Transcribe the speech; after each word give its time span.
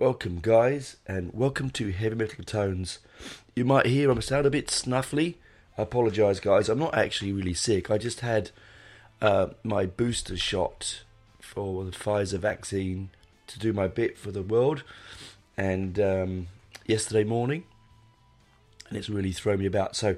Welcome, 0.00 0.38
guys, 0.40 0.96
and 1.08 1.34
welcome 1.34 1.70
to 1.70 1.90
Heavy 1.90 2.14
Metal 2.14 2.44
Tones. 2.44 3.00
You 3.56 3.64
might 3.64 3.86
hear 3.86 4.12
I'm 4.12 4.22
sound 4.22 4.46
a 4.46 4.50
bit 4.50 4.68
snuffly. 4.68 5.34
I 5.76 5.82
apologise, 5.82 6.38
guys. 6.38 6.68
I'm 6.68 6.78
not 6.78 6.94
actually 6.94 7.32
really 7.32 7.52
sick. 7.52 7.90
I 7.90 7.98
just 7.98 8.20
had 8.20 8.52
uh, 9.20 9.48
my 9.64 9.86
booster 9.86 10.36
shot 10.36 11.02
for 11.40 11.84
the 11.84 11.90
Pfizer 11.90 12.38
vaccine 12.38 13.10
to 13.48 13.58
do 13.58 13.72
my 13.72 13.88
bit 13.88 14.16
for 14.16 14.30
the 14.30 14.40
world, 14.40 14.84
and 15.56 15.98
um, 15.98 16.46
yesterday 16.86 17.24
morning, 17.24 17.64
and 18.88 18.96
it's 18.96 19.10
really 19.10 19.32
thrown 19.32 19.58
me 19.58 19.66
about. 19.66 19.96
So, 19.96 20.16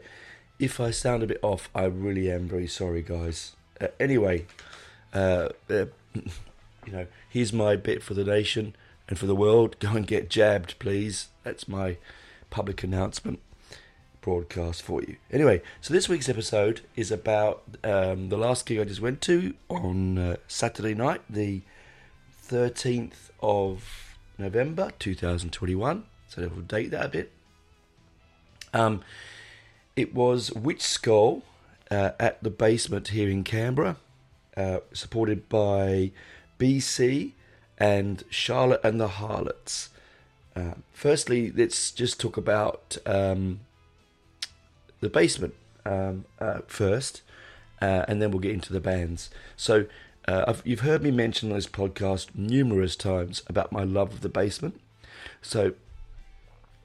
if 0.59 0.79
I 0.79 0.91
sound 0.91 1.23
a 1.23 1.27
bit 1.27 1.41
off, 1.41 1.71
I 1.75 1.85
really 1.85 2.31
am 2.31 2.49
very 2.49 2.67
sorry, 2.67 3.01
guys. 3.01 3.53
Uh, 3.81 3.87
anyway, 3.99 4.45
uh, 5.15 5.49
uh, 5.71 5.87
you 6.15 6.93
know, 6.93 7.07
here's 7.31 7.55
my 7.55 7.77
bit 7.77 8.03
for 8.03 8.13
the 8.13 8.25
nation 8.25 8.75
and 9.11 9.19
for 9.19 9.27
the 9.27 9.35
world, 9.35 9.77
go 9.81 9.91
and 9.91 10.07
get 10.07 10.31
jabbed, 10.31 10.79
please. 10.79 11.29
That's 11.43 11.69
my 11.69 11.97
public 12.49 12.85
announcement 12.85 13.41
broadcast 14.21 14.83
for 14.83 15.03
you. 15.03 15.17
Anyway, 15.33 15.63
so 15.81 15.93
this 15.93 16.09
week's 16.09 16.29
episode 16.29 16.83
is 16.95 17.11
about 17.11 17.63
um, 17.83 18.29
the 18.29 18.37
last 18.39 18.67
gig 18.67 18.79
I 18.79 18.85
just 18.85 19.01
went 19.01 19.21
to 19.23 19.55
on 19.69 20.17
uh, 20.17 20.37
Saturday 20.47 20.95
night, 20.95 21.23
the 21.29 21.63
13th 22.49 23.31
of 23.41 24.17
November 24.39 24.93
2021. 25.01 26.05
So 26.29 26.49
we'll 26.55 26.63
date 26.63 26.93
that 26.93 27.07
a 27.07 27.09
bit. 27.09 27.33
Um, 28.73 29.03
it 29.97 30.15
was 30.15 30.53
Witch 30.53 30.83
Skull 30.83 31.43
uh, 31.91 32.11
at 32.21 32.41
the 32.45 32.51
basement 32.51 33.09
here 33.09 33.29
in 33.29 33.43
Canberra, 33.43 33.97
uh, 34.57 34.79
supported 34.93 35.49
by 35.49 36.13
BC 36.61 37.33
and 37.81 38.23
Charlotte 38.29 38.83
and 38.85 39.01
the 39.01 39.09
Harlots. 39.09 39.89
Uh, 40.55 40.75
firstly, 40.93 41.51
let's 41.51 41.91
just 41.91 42.21
talk 42.21 42.37
about 42.37 42.99
um, 43.07 43.61
the 45.01 45.09
basement 45.09 45.55
um, 45.87 46.27
uh, 46.39 46.59
first, 46.67 47.23
uh, 47.81 48.05
and 48.07 48.21
then 48.21 48.31
we'll 48.31 48.41
get 48.41 48.53
into 48.53 48.73
the 48.73 48.81
bands. 48.81 49.31
So, 49.57 49.87
uh, 50.29 50.53
you've 50.65 50.81
heard 50.81 51.03
me 51.03 51.11
mention 51.11 51.51
on 51.51 51.57
this 51.57 51.67
podcast 51.67 52.35
numerous 52.35 52.95
times 52.95 53.43
about 53.47 53.73
my 53.73 53.83
love 53.83 54.13
of 54.13 54.21
the 54.21 54.29
basement. 54.29 54.79
So, 55.41 55.73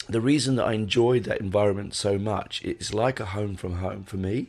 the 0.08 0.22
reason 0.22 0.56
that 0.56 0.66
I 0.66 0.74
enjoyed 0.74 1.26
that 1.26 1.42
environment 1.42 1.94
so 1.94 2.18
much, 2.18 2.62
it's 2.64 2.94
like 2.94 3.20
a 3.20 3.26
home 3.26 3.56
from 3.56 3.78
home 3.78 4.04
for 4.04 4.18
me. 4.18 4.48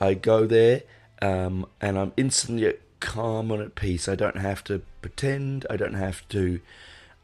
I 0.00 0.14
go 0.14 0.46
there 0.46 0.82
um, 1.20 1.66
and 1.80 1.98
I'm 1.98 2.12
instantly 2.16 2.74
calm 3.00 3.50
and 3.50 3.62
at 3.62 3.74
peace. 3.74 4.08
I 4.08 4.14
don't 4.14 4.38
have 4.38 4.64
to 4.64 4.82
pretend. 5.02 5.66
I 5.70 5.76
don't 5.76 5.94
have 5.94 6.26
to 6.30 6.60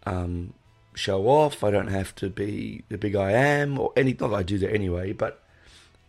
um, 0.05 0.55
show 0.94 1.28
off. 1.28 1.65
I 1.65 1.71
don't 1.71 1.88
have 1.88 2.15
to 2.16 2.28
be 2.28 2.84
the 2.88 2.99
big 2.99 3.16
I 3.16 3.33
am 3.33 3.78
or 3.78 3.93
any. 3.97 4.16
Not 4.19 4.28
that 4.28 4.37
I 4.37 4.43
do 4.43 4.59
that 4.59 4.72
anyway, 4.72 5.12
but 5.12 5.43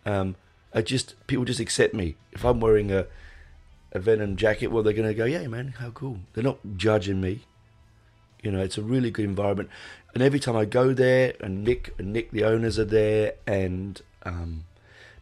um, 0.04 0.36
I 0.72 0.82
just 0.82 1.14
people 1.26 1.44
just 1.44 1.60
accept 1.60 1.94
me. 1.94 2.16
If 2.32 2.44
I'm 2.44 2.60
wearing 2.60 2.90
a 2.90 3.06
a 3.92 4.00
Venom 4.00 4.36
jacket, 4.36 4.68
well, 4.68 4.82
they're 4.82 4.92
going 4.92 5.08
to 5.08 5.14
go, 5.14 5.24
"Yeah, 5.24 5.46
man, 5.46 5.74
how 5.78 5.90
cool." 5.90 6.18
They're 6.32 6.44
not 6.44 6.58
judging 6.76 7.20
me. 7.20 7.42
You 8.42 8.50
know, 8.50 8.60
it's 8.60 8.76
a 8.76 8.82
really 8.82 9.10
good 9.10 9.24
environment. 9.24 9.70
And 10.12 10.22
every 10.22 10.38
time 10.38 10.56
I 10.56 10.64
go 10.64 10.92
there, 10.92 11.34
and 11.40 11.64
Nick 11.64 11.94
and 11.98 12.12
Nick, 12.12 12.30
the 12.30 12.44
owners, 12.44 12.78
are 12.78 12.84
there, 12.84 13.34
and 13.46 14.00
um, 14.24 14.64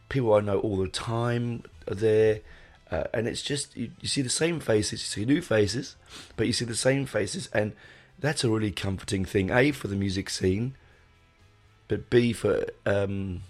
people 0.09 0.33
I 0.33 0.41
know 0.41 0.59
all 0.59 0.77
the 0.77 0.87
time 0.87 1.63
are 1.87 1.95
there. 1.95 2.41
Uh, 2.93 3.05
and 3.11 3.27
it's 3.27 3.41
just 3.41 3.75
you, 3.75 3.89
you, 4.01 4.07
see 4.07 4.21
the 4.21 4.29
same 4.29 4.59
faces, 4.59 5.01
you 5.01 5.23
see 5.23 5.25
new 5.25 5.41
faces, 5.41 5.95
but 6.37 6.45
you 6.45 6.53
see 6.53 6.63
the 6.63 6.75
same 6.75 7.07
faces, 7.07 7.49
and 7.51 7.73
that's 8.19 8.43
a 8.43 8.49
really 8.51 8.69
comforting 8.69 9.25
thing. 9.25 9.49
A 9.49 9.71
for 9.71 9.87
the 9.87 9.95
music 9.95 10.29
scene, 10.29 10.75
but 11.87 12.11
B 12.11 12.33
for 12.33 12.67
um, 12.85 13.41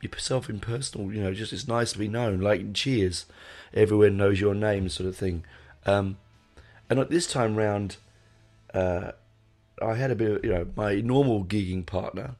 yourself 0.00 0.48
in 0.48 0.58
personal. 0.58 1.12
You 1.12 1.22
know, 1.22 1.34
just 1.34 1.52
it's 1.52 1.68
nice 1.68 1.92
to 1.92 1.98
be 1.98 2.08
known. 2.08 2.40
Like 2.40 2.72
Cheers, 2.72 3.26
everyone 3.74 4.16
knows 4.16 4.40
your 4.40 4.54
name, 4.54 4.88
sort 4.88 5.06
of 5.06 5.18
thing. 5.18 5.44
Um, 5.84 6.16
and 6.88 6.98
at 6.98 7.10
this 7.10 7.26
time 7.26 7.56
round, 7.56 7.98
uh, 8.72 9.12
I 9.82 9.96
had 9.96 10.10
a 10.10 10.14
bit 10.14 10.30
of 10.30 10.44
you 10.46 10.50
know 10.50 10.66
my 10.74 10.94
normal 11.02 11.44
gigging 11.44 11.84
partner 11.84 12.36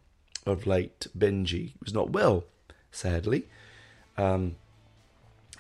of 0.47 0.67
late, 0.67 1.09
Benji, 1.17 1.75
was 1.85 1.93
not 1.93 2.09
well, 2.09 2.45
sadly. 2.91 3.51
Um, 4.17 4.57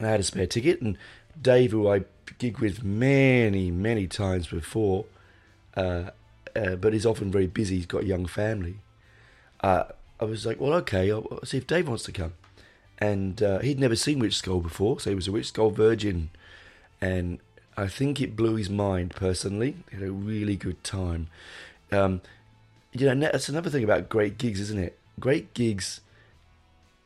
I 0.01 0.07
had 0.07 0.21
a 0.21 0.25
spare 0.25 0.47
ticket, 0.47 0.81
and 0.81 0.97
Dave, 1.41 1.71
who 1.71 1.89
I 1.89 2.05
gig 2.39 2.59
with 2.59 2.83
many, 2.83 3.71
many 3.71 4.07
times 4.07 4.47
before, 4.47 5.05
uh, 5.77 6.11
uh, 6.55 6.77
but 6.77 6.93
he's 6.93 7.07
often 7.07 7.31
very 7.31 7.47
busy. 7.47 7.77
He's 7.77 7.87
got 7.87 8.03
a 8.03 8.07
young 8.07 8.27
family. 8.27 8.77
Uh, 9.61 9.85
I 10.21 10.25
was 10.25 10.45
like, 10.45 10.61
well, 10.61 10.73
okay, 10.75 11.11
I'll, 11.11 11.27
I'll, 11.31 11.45
see 11.45 11.59
if 11.59 11.67
Dave 11.67 11.89
wants 11.89 12.05
to 12.05 12.13
come. 12.13 12.35
And 12.99 13.43
uh, 13.43 13.59
he'd 13.61 13.81
never 13.81 13.97
seen 13.97 14.19
Witch 14.19 14.37
Skull 14.37 14.61
before, 14.61 15.01
so 15.01 15.11
he 15.11 15.17
was 15.17 15.29
a 15.29 15.33
Witch 15.33 15.49
Skull 15.49 15.71
virgin, 15.71 16.31
and 17.01 17.39
I 17.77 17.89
think 17.89 18.21
it 18.21 18.37
blew 18.37 18.57
his 18.57 18.71
mind 18.71 19.15
personally. 19.17 19.77
He 19.91 19.97
had 19.97 20.09
a 20.09 20.13
really 20.13 20.57
good 20.57 20.83
time. 20.85 21.29
Um, 21.91 22.21
you 22.93 23.13
know, 23.13 23.29
that's 23.33 23.49
another 23.49 23.71
thing 23.71 23.83
about 23.83 24.09
great 24.09 24.39
gigs, 24.39 24.61
isn't 24.61 24.79
it? 24.79 24.99
Great 25.19 25.55
gigs 25.55 26.01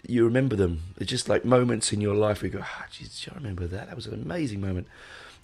you 0.06 0.24
remember 0.24 0.56
them. 0.56 0.82
They're 0.96 1.06
just 1.06 1.28
like 1.28 1.44
moments 1.44 1.92
in 1.92 2.00
your 2.00 2.14
life 2.14 2.42
where 2.42 2.50
you 2.50 2.58
go, 2.58 2.64
ah, 2.64 2.86
geez, 2.90 3.28
I 3.30 3.34
remember 3.34 3.66
that. 3.66 3.88
That 3.88 3.96
was 3.96 4.06
an 4.06 4.14
amazing 4.14 4.60
moment. 4.60 4.86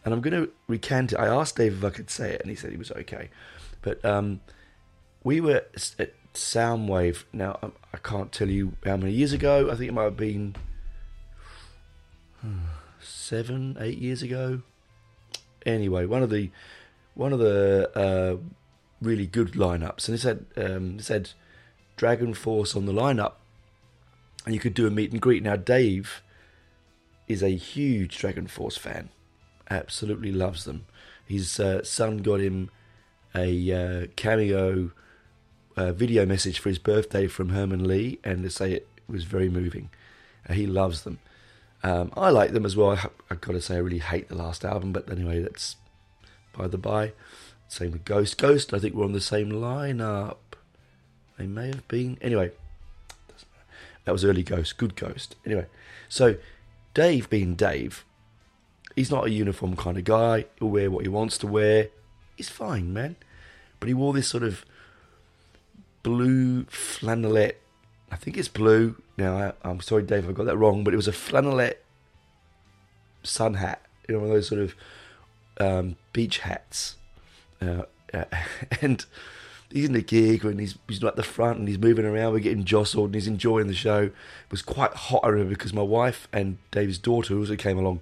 And 0.05 0.13
I'm 0.13 0.21
going 0.21 0.45
to 0.45 0.53
recant 0.67 1.13
it. 1.13 1.17
I 1.17 1.27
asked 1.27 1.57
Dave 1.57 1.79
if 1.79 1.85
I 1.85 1.91
could 1.91 2.11
say 2.11 2.33
it, 2.33 2.41
and 2.41 2.51
he 2.51 2.57
said 2.57 2.71
he 2.71 2.77
was 2.77 2.91
okay. 2.93 3.31
But 3.83 4.05
um, 4.05 4.41
we 5.23 5.41
were 5.41 5.65
at 5.99 6.13
Soundwave. 6.35 7.25
Now, 7.33 7.59
um, 7.63 7.73
I 7.93 7.99
can't 7.99 8.33
tell 8.33 8.49
you 8.49 8.75
how 8.85 8.97
many 8.97 9.13
years 9.13 9.33
ago. 9.33 9.71
I 9.71 9.75
think 9.75 9.89
it 9.89 9.95
might 9.95 10.05
have 10.05 10.17
been 10.17 10.57
seven, 13.01 13.77
eight 13.81 13.99
years 13.99 14.23
ago. 14.23 14.63
Anyway, 15.65 16.07
one 16.07 16.23
of 16.23 16.31
the 16.31 16.51
one 17.15 17.33
of 17.33 17.39
the 17.39 17.91
uh, 17.95 18.37
really 19.01 19.27
good 19.27 19.53
lineups, 19.53 20.09
and 20.09 20.17
it 20.17 20.21
said 20.21 20.47
um, 20.57 20.97
it 20.99 21.05
said 21.05 21.31
Dragon 21.97 22.35
Force 22.35 22.75
on 22.75 22.87
the 22.87 22.93
lineup 22.93 23.35
and 24.45 24.55
you 24.55 24.61
could 24.61 24.75
do 24.75 24.87
a 24.87 24.91
meet 24.91 25.13
and 25.13 25.21
greet. 25.21 25.43
Now, 25.43 25.57
Dave 25.57 26.23
is 27.29 27.43
a 27.43 27.51
huge 27.51 28.19
Dragon 28.19 28.47
Force 28.47 28.77
fan. 28.77 29.11
Absolutely 29.71 30.33
loves 30.33 30.65
them. 30.65 30.87
His 31.25 31.59
uh, 31.61 31.83
son 31.85 32.19
got 32.19 32.41
him 32.41 32.71
a 33.35 33.73
uh, 33.73 34.07
cameo 34.17 34.91
uh, 35.77 35.93
video 35.93 36.27
message 36.27 36.59
for 36.59 36.69
his 36.69 36.79
birthday 36.79 37.27
from 37.27 37.51
Herman 37.51 37.87
Li, 37.87 38.19
and 38.23 38.43
to 38.43 38.51
say 38.51 38.73
it 38.73 38.89
was 39.09 39.25
very 39.25 39.49
moving. 39.49 39.91
Uh, 40.49 40.55
he 40.55 40.67
loves 40.67 41.03
them. 41.03 41.19
Um, 41.83 42.13
I 42.17 42.31
like 42.31 42.53
them 42.53 42.67
as 42.67 42.77
well. 42.77 42.91
I, 42.91 42.97
have 42.97 43.41
got 43.41 43.53
to 43.53 43.61
say, 43.61 43.77
I 43.77 43.79
really 43.79 43.99
hate 43.99 44.29
the 44.29 44.37
last 44.37 44.65
album, 44.65 44.93
but 44.93 45.11
anyway, 45.11 45.41
that's 45.41 45.77
by 46.53 46.69
the 46.69 46.79
by. 46.79 47.13
Same 47.69 47.93
with 47.93 48.05
Ghost. 48.05 48.37
Ghost, 48.39 48.75
I 48.75 48.79
think 48.79 48.95
we're 48.95 49.05
on 49.05 49.13
the 49.13 49.21
same 49.21 49.51
lineup. 49.51 50.37
They 51.39 51.47
may 51.47 51.69
have 51.69 51.89
been. 51.89 52.19
Anyway, 52.21 52.53
that 54.05 54.13
was 54.13 54.25
early 54.25 54.43
Ghost. 54.43 54.77
Good 54.77 54.97
Ghost. 54.97 55.37
Anyway, 55.45 55.67
so 56.09 56.37
Dave 56.95 57.31
being 57.31 57.55
Dave, 57.55 58.05
he's 58.97 59.11
not 59.11 59.27
a 59.27 59.31
uniform 59.31 59.77
kind 59.77 59.97
of 59.97 60.05
guy. 60.05 60.47
He'll 60.59 60.69
wear 60.69 60.91
what 60.91 61.05
he 61.05 61.09
wants 61.09 61.39
to 61.39 61.47
wear. 61.47 61.89
He's 62.37 62.49
fine, 62.49 62.93
man. 62.93 63.17
But 63.81 63.89
he 63.89 63.95
wore 63.95 64.13
this 64.13 64.29
sort 64.29 64.43
of 64.43 64.65
blue 66.03 66.65
flannelette. 66.65 67.55
I 68.11 68.17
think 68.17 68.37
it's 68.37 68.49
blue. 68.49 69.01
Now, 69.17 69.55
I, 69.65 69.71
am 69.71 69.81
sorry, 69.81 70.03
Dave, 70.03 70.29
I 70.29 70.33
got 70.33 70.47
that 70.47 70.57
wrong, 70.57 70.85
but 70.85 70.93
it 70.93 70.97
was 70.97 71.09
a 71.09 71.13
flannelette 71.13 71.77
sun 73.23 73.55
hat. 73.55 73.83
You 74.09 74.15
know, 74.15 74.21
one 74.21 74.31
of 74.31 74.35
those 74.35 74.49
sort 74.49 74.61
of 74.61 74.75
um, 75.59 75.97
beach 76.13 76.39
hats. 76.39 76.97
Uh, 77.61 77.83
uh, 78.13 78.25
and 78.81 79.05
he's 79.73 79.87
in 79.87 79.93
the 79.93 80.03
gig 80.03 80.45
and 80.45 80.61
he's 80.61 80.77
he's 80.89 81.03
at 81.03 81.17
the 81.17 81.23
front 81.23 81.59
and 81.59 81.69
he's 81.69 81.79
moving 81.79 82.05
around. 82.05 82.33
We're 82.33 82.41
getting 82.41 82.65
jostled 82.65 83.07
and 83.07 83.15
he's 83.15 83.27
enjoying 83.27 83.67
the 83.67 83.75
show. 83.75 84.03
It 84.03 84.51
was 84.51 84.63
quite 84.63 84.93
hot, 84.93 85.21
I 85.25 85.29
remember, 85.29 85.51
because 85.51 85.73
my 85.73 85.83
wife 85.83 86.29
and 86.33 86.59
Dave's 86.71 86.99
daughter 86.99 87.37
also 87.37 87.57
came 87.57 87.79
along 87.79 88.01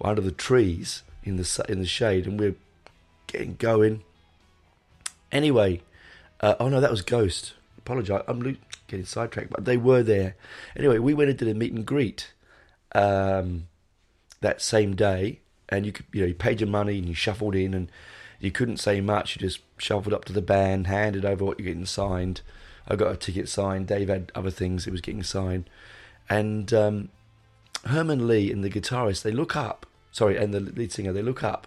under 0.00 0.20
the 0.20 0.32
trees 0.32 1.02
in 1.22 1.36
the 1.36 1.64
in 1.68 1.80
the 1.80 1.86
shade, 1.86 2.26
and 2.26 2.38
we're 2.38 2.56
getting 3.26 3.56
going. 3.56 4.02
Anyway, 5.32 5.82
uh, 6.40 6.54
oh 6.60 6.68
no, 6.68 6.80
that 6.80 6.90
was 6.90 7.02
Ghost. 7.02 7.54
Apologise, 7.78 8.22
I'm 8.28 8.58
getting 8.88 9.06
sidetracked, 9.06 9.50
but 9.50 9.64
they 9.64 9.76
were 9.76 10.02
there. 10.02 10.36
Anyway, 10.76 10.98
we 10.98 11.14
went 11.14 11.30
into 11.30 11.44
the 11.44 11.54
meet 11.54 11.72
and 11.72 11.84
greet 11.84 12.32
um, 12.94 13.66
that 14.40 14.62
same 14.62 14.94
day, 14.94 15.40
and 15.68 15.84
you 15.86 15.92
could 15.92 16.06
you 16.12 16.20
know 16.20 16.26
you 16.28 16.34
paid 16.34 16.60
your 16.60 16.70
money 16.70 16.98
and 16.98 17.08
you 17.08 17.14
shuffled 17.14 17.54
in 17.54 17.74
and 17.74 17.90
you 18.44 18.52
couldn't 18.52 18.78
say 18.78 19.00
much. 19.00 19.36
You 19.36 19.40
just 19.40 19.60
shuffled 19.78 20.14
up 20.14 20.24
to 20.26 20.32
the 20.32 20.42
band, 20.42 20.86
handed 20.86 21.24
over 21.24 21.44
what 21.44 21.58
you're 21.58 21.66
getting 21.66 21.86
signed. 21.86 22.40
I 22.86 22.96
got 22.96 23.12
a 23.12 23.16
ticket 23.16 23.48
signed. 23.48 23.86
Dave 23.86 24.08
had 24.08 24.30
other 24.34 24.50
things 24.50 24.84
that 24.84 24.90
was 24.90 25.00
getting 25.00 25.22
signed, 25.22 25.68
and 26.28 26.72
um, 26.72 27.08
Herman 27.86 28.26
Li 28.28 28.52
and 28.52 28.62
the 28.62 28.70
guitarist 28.70 29.22
they 29.22 29.32
look 29.32 29.56
up. 29.56 29.86
Sorry, 30.12 30.36
and 30.36 30.52
the 30.52 30.60
lead 30.60 30.92
singer 30.92 31.12
they 31.12 31.22
look 31.22 31.42
up, 31.42 31.66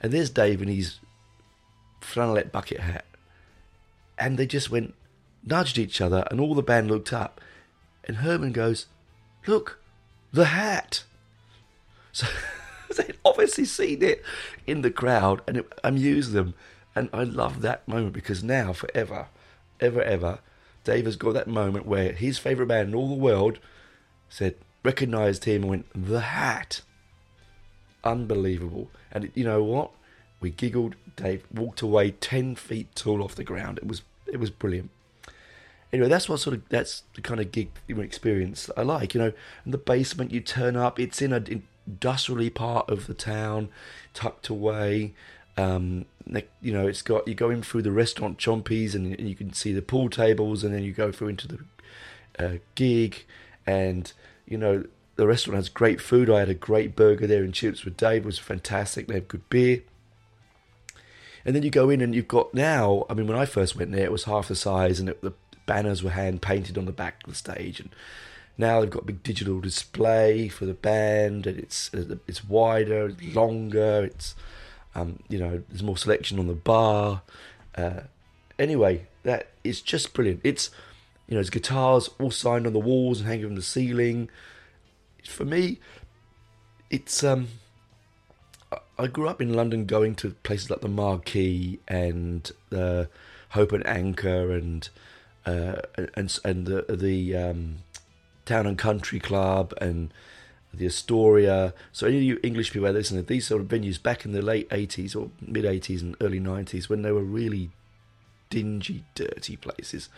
and 0.00 0.12
there's 0.12 0.30
Dave 0.30 0.62
in 0.62 0.68
his 0.68 1.00
flannelette 2.00 2.52
bucket 2.52 2.80
hat, 2.80 3.04
and 4.18 4.38
they 4.38 4.46
just 4.46 4.70
went 4.70 4.94
nudged 5.44 5.78
each 5.78 6.00
other, 6.00 6.24
and 6.30 6.40
all 6.40 6.54
the 6.54 6.62
band 6.62 6.88
looked 6.90 7.12
up, 7.12 7.40
and 8.04 8.18
Herman 8.18 8.52
goes, 8.52 8.86
"Look, 9.46 9.80
the 10.32 10.46
hat." 10.46 11.04
So. 12.12 12.26
they'd 12.96 13.18
obviously 13.24 13.64
seen 13.64 14.02
it 14.02 14.22
in 14.66 14.82
the 14.82 14.90
crowd 14.90 15.42
and 15.46 15.58
it 15.58 15.72
amused 15.82 16.32
them. 16.32 16.54
And 16.96 17.08
I 17.12 17.24
love 17.24 17.60
that 17.62 17.86
moment 17.88 18.12
because 18.12 18.44
now, 18.44 18.72
forever, 18.72 19.26
ever, 19.80 20.02
ever, 20.02 20.38
Dave 20.84 21.06
has 21.06 21.16
got 21.16 21.34
that 21.34 21.48
moment 21.48 21.86
where 21.86 22.12
his 22.12 22.38
favourite 22.38 22.68
band 22.68 22.90
in 22.90 22.94
all 22.94 23.08
the 23.08 23.14
world 23.14 23.58
said, 24.28 24.54
recognised 24.82 25.44
him 25.44 25.62
and 25.62 25.70
went, 25.70 25.86
The 25.94 26.20
Hat. 26.20 26.82
Unbelievable. 28.04 28.90
And 29.10 29.32
you 29.34 29.44
know 29.44 29.62
what? 29.62 29.90
We 30.40 30.50
giggled. 30.50 30.94
Dave 31.16 31.44
walked 31.52 31.80
away 31.80 32.10
10 32.10 32.56
feet 32.56 32.94
tall 32.94 33.22
off 33.22 33.34
the 33.34 33.44
ground. 33.44 33.78
It 33.78 33.86
was 33.86 34.02
it 34.26 34.38
was 34.38 34.50
brilliant. 34.50 34.90
Anyway, 35.92 36.08
that's 36.08 36.28
what 36.28 36.40
sort 36.40 36.56
of 36.56 36.68
that's 36.68 37.04
the 37.14 37.22
kind 37.22 37.40
of 37.40 37.52
gig 37.52 37.70
experience 37.88 38.68
I 38.76 38.82
like. 38.82 39.14
You 39.14 39.20
know, 39.20 39.32
in 39.64 39.70
the 39.70 39.78
basement, 39.78 40.32
you 40.32 40.40
turn 40.40 40.76
up. 40.76 40.98
It's 40.98 41.22
in 41.22 41.32
a 41.32 41.36
in 41.36 41.62
industrially 41.86 42.50
part 42.50 42.88
of 42.88 43.06
the 43.06 43.14
town, 43.14 43.68
tucked 44.12 44.48
away. 44.48 45.14
Um, 45.56 46.06
you 46.60 46.72
know, 46.72 46.86
it's 46.86 47.02
got 47.02 47.28
you 47.28 47.34
go 47.34 47.50
in 47.50 47.62
through 47.62 47.82
the 47.82 47.92
restaurant 47.92 48.38
Chompies 48.38 48.94
and, 48.94 49.14
and 49.18 49.28
you 49.28 49.34
can 49.34 49.52
see 49.52 49.72
the 49.72 49.82
pool 49.82 50.08
tables, 50.08 50.64
and 50.64 50.74
then 50.74 50.82
you 50.82 50.92
go 50.92 51.12
through 51.12 51.28
into 51.28 51.48
the 51.48 51.58
uh, 52.38 52.58
gig, 52.74 53.24
and 53.66 54.12
you 54.46 54.58
know 54.58 54.84
the 55.16 55.26
restaurant 55.26 55.56
has 55.56 55.68
great 55.68 56.00
food. 56.00 56.28
I 56.28 56.40
had 56.40 56.48
a 56.48 56.54
great 56.54 56.96
burger 56.96 57.26
there 57.26 57.44
and 57.44 57.54
chips 57.54 57.84
with 57.84 57.96
Dave. 57.96 58.22
It 58.22 58.26
was 58.26 58.38
fantastic. 58.38 59.06
They 59.06 59.14
have 59.14 59.28
good 59.28 59.48
beer. 59.48 59.82
And 61.44 61.54
then 61.54 61.62
you 61.62 61.70
go 61.70 61.90
in 61.90 62.00
and 62.00 62.14
you've 62.14 62.26
got 62.26 62.54
now. 62.54 63.04
I 63.08 63.14
mean, 63.14 63.26
when 63.26 63.36
I 63.36 63.44
first 63.44 63.76
went 63.76 63.92
there, 63.92 64.04
it 64.04 64.12
was 64.12 64.24
half 64.24 64.48
the 64.48 64.56
size, 64.56 64.98
and 64.98 65.10
it, 65.10 65.20
the 65.20 65.34
banners 65.66 66.02
were 66.02 66.10
hand 66.10 66.42
painted 66.42 66.78
on 66.78 66.86
the 66.86 66.92
back 66.92 67.22
of 67.24 67.30
the 67.30 67.36
stage, 67.36 67.80
and 67.80 67.90
now 68.56 68.80
they've 68.80 68.90
got 68.90 69.02
a 69.02 69.06
big 69.06 69.22
digital 69.22 69.60
display 69.60 70.48
for 70.48 70.66
the 70.66 70.74
band, 70.74 71.46
and 71.46 71.58
it's 71.58 71.90
it's 71.92 72.44
wider, 72.44 73.08
it's 73.08 73.34
longer. 73.34 74.04
It's 74.04 74.34
um, 74.94 75.18
you 75.28 75.38
know 75.38 75.62
there's 75.68 75.82
more 75.82 75.96
selection 75.96 76.38
on 76.38 76.46
the 76.46 76.54
bar. 76.54 77.22
Uh, 77.74 78.02
anyway, 78.58 79.06
that 79.24 79.48
is 79.64 79.80
just 79.80 80.14
brilliant. 80.14 80.40
It's 80.44 80.70
you 81.28 81.34
know 81.34 81.38
there's 81.38 81.50
guitars 81.50 82.10
all 82.20 82.30
signed 82.30 82.66
on 82.66 82.72
the 82.72 82.78
walls 82.78 83.20
and 83.20 83.28
hanging 83.28 83.46
from 83.46 83.56
the 83.56 83.62
ceiling. 83.62 84.28
For 85.28 85.44
me, 85.44 85.80
it's 86.90 87.24
um. 87.24 87.48
I 88.96 89.08
grew 89.08 89.28
up 89.28 89.40
in 89.40 89.54
London, 89.54 89.86
going 89.86 90.14
to 90.16 90.30
places 90.44 90.70
like 90.70 90.80
the 90.80 90.88
Marquee 90.88 91.80
and 91.88 92.48
the 92.70 93.08
Hope 93.50 93.72
and 93.72 93.84
Anchor 93.86 94.52
and 94.52 94.88
uh, 95.44 95.76
and 96.14 96.38
and 96.44 96.66
the 96.66 96.84
the 96.88 97.36
um, 97.36 97.76
Town 98.44 98.66
and 98.66 98.78
Country 98.78 99.20
Club 99.20 99.74
and 99.80 100.12
the 100.72 100.86
Astoria. 100.86 101.72
So 101.92 102.06
any 102.06 102.16
of 102.16 102.22
you 102.22 102.40
English 102.42 102.72
people 102.72 102.88
out 102.88 102.94
listening, 102.94 103.24
these 103.24 103.46
sort 103.46 103.62
of 103.62 103.68
venues 103.68 104.02
back 104.02 104.24
in 104.24 104.32
the 104.32 104.42
late 104.42 104.68
80s 104.70 105.16
or 105.16 105.30
mid 105.40 105.64
80s 105.64 106.02
and 106.02 106.16
early 106.20 106.40
90s 106.40 106.88
when 106.88 107.02
they 107.02 107.12
were 107.12 107.24
really 107.24 107.70
dingy, 108.50 109.04
dirty 109.14 109.56
places 109.56 110.08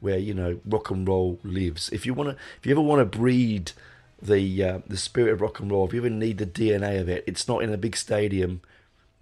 where 0.00 0.18
you 0.18 0.34
know 0.34 0.60
rock 0.64 0.90
and 0.90 1.06
roll 1.08 1.38
lives. 1.42 1.88
If 1.90 2.06
you 2.06 2.14
want 2.14 2.30
to, 2.30 2.36
if 2.58 2.66
you 2.66 2.72
ever 2.72 2.80
want 2.80 3.00
to 3.00 3.18
breed 3.18 3.72
the 4.20 4.62
uh, 4.62 4.78
the 4.86 4.96
spirit 4.96 5.32
of 5.32 5.40
rock 5.40 5.60
and 5.60 5.70
roll, 5.70 5.86
if 5.86 5.92
you 5.92 6.00
ever 6.00 6.10
need 6.10 6.38
the 6.38 6.46
DNA 6.46 7.00
of 7.00 7.08
it, 7.08 7.24
it's 7.26 7.48
not 7.48 7.62
in 7.62 7.72
a 7.72 7.78
big 7.78 7.96
stadium, 7.96 8.60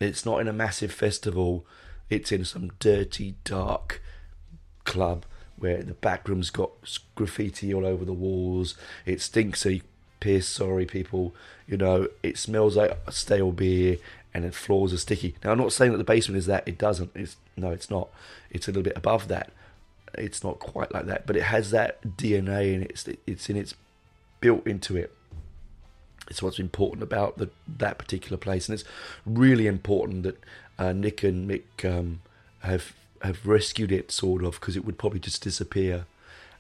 it's 0.01 0.27
not 0.27 0.41
in 0.41 0.49
a 0.49 0.53
massive 0.53 0.93
festival, 0.93 1.65
it's 2.11 2.33
in 2.33 2.45
some 2.45 2.73
dirty, 2.79 3.37
dark 3.45 4.03
club 4.85 5.25
where 5.59 5.83
the 5.83 5.95
back 5.95 6.29
room's 6.29 6.51
got 6.51 6.71
graffiti 7.15 7.73
all 7.73 7.87
over 7.87 8.05
the 8.05 8.13
walls. 8.13 8.75
It 9.05 9.21
stinks 9.21 9.65
you 9.65 9.81
piss, 10.21 10.47
sorry 10.47 10.87
people. 10.87 11.35
You 11.67 11.77
know, 11.77 12.09
it 12.23 12.39
smells 12.39 12.77
like 12.77 12.99
stale 13.11 13.53
beer 13.53 13.99
and 14.35 14.45
the 14.45 14.53
floors 14.53 14.93
are 14.93 14.99
sticky. 14.99 15.35
Now 15.43 15.53
I'm 15.53 15.59
not 15.59 15.73
saying 15.73 15.93
that 15.93 15.99
the 15.99 16.05
basement 16.05 16.39
is 16.39 16.47
that, 16.47 16.67
it 16.69 16.79
doesn't. 16.79 17.11
It's 17.15 17.37
no, 17.57 17.71
it's 17.71 17.91
not. 17.91 18.09
It's 18.51 18.69
a 18.69 18.71
little 18.71 18.83
bit 18.83 18.97
above 18.97 19.29
that. 19.29 19.51
It's 20.15 20.45
not 20.45 20.59
quite 20.59 20.93
like 20.93 21.07
that, 21.07 21.27
but 21.27 21.37
it 21.37 21.45
has 21.45 21.71
that 21.71 22.01
DNA 22.03 22.75
and 22.75 22.83
it's 22.85 23.09
it's 23.27 23.49
in 23.49 23.57
its 23.57 23.75
built 24.41 24.67
into 24.67 24.97
it. 24.97 25.13
It's 26.29 26.43
what's 26.43 26.59
important 26.59 27.03
about 27.03 27.39
the, 27.39 27.51
that 27.79 27.99
particular 27.99 28.37
place, 28.37 28.69
and 28.69 28.75
it's 28.79 28.89
really 29.25 29.67
important 29.67 30.25
that 30.25 30.39
uh, 30.79 30.93
Nick 30.93 31.23
and 31.23 31.49
Mick 31.49 31.85
um, 31.85 32.21
have 32.61 32.93
have 33.23 33.47
rescued 33.47 33.93
it 33.93 34.11
sort 34.11 34.45
of 34.45 34.61
because 34.61 34.77
it 34.77 34.85
would 34.85 34.99
probably 34.99 35.21
just 35.21 35.43
disappear 35.43 36.07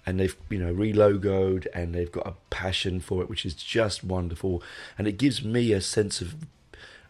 and 0.04 0.20
they've 0.20 0.36
you 0.48 0.58
know 0.58 0.72
relogoed 0.72 1.66
and 1.74 1.94
they've 1.94 2.12
got 2.12 2.26
a 2.26 2.34
passion 2.50 3.00
for 3.00 3.22
it 3.22 3.28
which 3.28 3.44
is 3.44 3.54
just 3.54 4.04
wonderful 4.04 4.62
and 4.96 5.06
it 5.06 5.18
gives 5.18 5.42
me 5.42 5.72
a 5.72 5.80
sense 5.80 6.20
of 6.20 6.34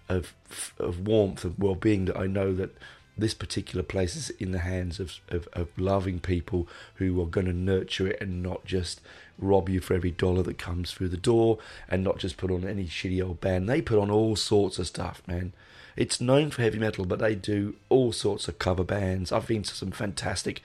of 0.09 0.33
of 0.79 1.07
warmth 1.07 1.45
and 1.45 1.55
well-being 1.59 2.07
that 2.07 2.17
I 2.17 2.27
know 2.27 2.55
that 2.55 2.77
this 3.19 3.35
particular 3.35 3.83
place 3.83 4.15
is 4.15 4.31
in 4.31 4.53
the 4.53 4.59
hands 4.59 5.01
of, 5.01 5.21
of, 5.29 5.49
of 5.55 5.69
loving 5.79 6.21
people 6.21 6.69
who 6.97 7.21
are 7.21 7.27
going 7.27 7.47
to 7.47 7.53
nurture 7.53 8.09
it 8.09 8.21
and 8.21 8.43
not 8.43 8.65
just 8.67 9.01
rob 9.39 9.69
you 9.69 9.81
for 9.81 9.95
every 9.95 10.11
dollar 10.11 10.43
that 10.43 10.59
comes 10.59 10.93
through 10.93 11.09
the 11.09 11.17
door 11.17 11.59
and 11.89 12.05
not 12.05 12.19
just 12.19 12.37
put 12.37 12.51
on 12.51 12.67
any 12.67 12.85
shitty 12.85 13.25
old 13.25 13.41
band. 13.41 13.69
They 13.69 13.81
put 13.81 13.99
on 13.99 14.11
all 14.11 14.37
sorts 14.37 14.79
of 14.79 14.87
stuff, 14.87 15.23
man. 15.27 15.53
It's 15.97 16.21
known 16.21 16.51
for 16.51 16.63
heavy 16.63 16.79
metal, 16.79 17.05
but 17.05 17.19
they 17.19 17.35
do 17.35 17.77
all 17.89 18.13
sorts 18.13 18.49
of 18.49 18.59
cover 18.59 18.85
bands. 18.85 19.33
I've 19.33 19.47
been 19.47 19.63
to 19.63 19.75
some 19.75 19.91
fantastic 19.91 20.63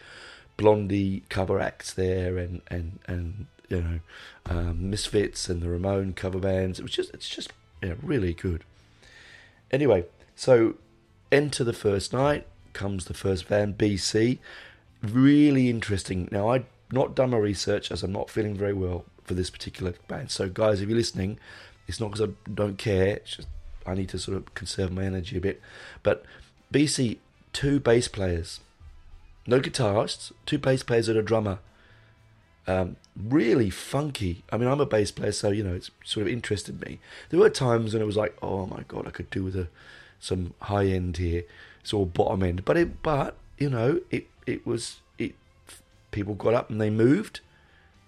Blondie 0.58 1.24
cover 1.30 1.60
acts 1.60 1.94
there, 1.94 2.38
and 2.38 2.62
and 2.68 3.00
and 3.08 3.48
you 3.70 3.82
know, 3.82 4.00
um, 4.48 4.90
Misfits 4.90 5.50
and 5.50 5.62
the 5.62 5.70
Ramone 5.70 6.14
cover 6.14 6.40
bands. 6.40 6.80
It 6.80 6.84
was 6.84 6.92
just 6.92 7.14
it's 7.14 7.30
just 7.30 7.54
yeah, 7.82 7.94
really 8.02 8.34
good. 8.34 8.64
Anyway, 9.72 10.06
so 10.36 10.76
enter 11.32 11.64
the 11.64 11.74
first 11.74 12.12
night 12.12 12.46
comes 12.74 13.06
the 13.06 13.14
first 13.14 13.48
band 13.48 13.78
BC. 13.78 14.40
Really 15.02 15.70
interesting. 15.70 16.28
Now 16.32 16.50
I'd 16.50 16.66
not 16.92 17.16
done 17.16 17.32
my 17.32 17.38
research 17.38 17.92
as 17.92 18.04
I'm 18.04 18.12
not 18.12 18.30
feeling 18.30 18.56
very 18.56 18.74
well 18.74 19.06
for 19.24 19.34
this 19.34 19.50
particular 19.50 19.94
band. 20.08 20.30
So 20.30 20.50
guys, 20.50 20.82
if 20.82 20.90
you're 20.90 20.98
listening, 20.98 21.40
It's 21.88 22.00
not 22.00 22.12
because 22.12 22.30
I 22.30 22.50
don't 22.54 22.78
care. 22.78 23.16
It's 23.18 23.36
just 23.38 23.48
I 23.86 23.94
need 23.96 24.10
to 24.10 24.20
sort 24.20 24.38
of 24.38 24.54
conserve 24.54 24.92
my 24.92 25.04
energy 25.04 25.38
a 25.38 25.42
bit. 25.42 25.62
But 26.04 26.24
BC, 26.74 27.18
two 27.54 27.80
bass 27.80 28.08
players, 28.08 28.60
no 29.46 29.60
guitarists, 29.60 30.32
two 30.46 30.58
bass 30.58 30.84
players 30.84 31.10
and 31.10 31.18
a 31.18 31.24
drummer. 31.24 31.60
Um, 32.68 32.96
really 33.18 33.70
funky. 33.70 34.44
I 34.52 34.58
mean, 34.58 34.70
I'm 34.70 34.80
a 34.80 34.86
bass 34.86 35.12
player, 35.12 35.32
so 35.32 35.50
you 35.50 35.64
know 35.64 35.74
it's 35.74 35.92
sort 36.04 36.28
of 36.28 36.34
interested 36.34 36.80
me. 36.86 37.00
There 37.30 37.40
were 37.40 37.50
times 37.50 37.94
when 37.94 38.02
it 38.02 38.06
was 38.06 38.18
like, 38.18 38.38
oh 38.42 38.68
my 38.68 38.84
god, 38.88 39.08
I 39.08 39.12
could 39.12 39.30
do 39.30 39.44
with 39.44 39.56
a 39.56 39.68
some 40.20 40.54
high 40.62 40.86
end 40.86 41.18
here. 41.18 41.44
It's 41.82 41.94
all 41.94 42.06
bottom 42.06 42.44
end, 42.44 42.64
but 42.64 42.78
it, 42.78 43.02
but 43.02 43.36
you 43.58 43.70
know, 43.70 44.02
it 44.12 44.28
it 44.46 44.66
was 44.66 44.98
it. 45.18 45.34
People 46.12 46.36
got 46.36 46.54
up 46.54 46.70
and 46.70 46.80
they 46.80 46.90
moved. 46.90 47.42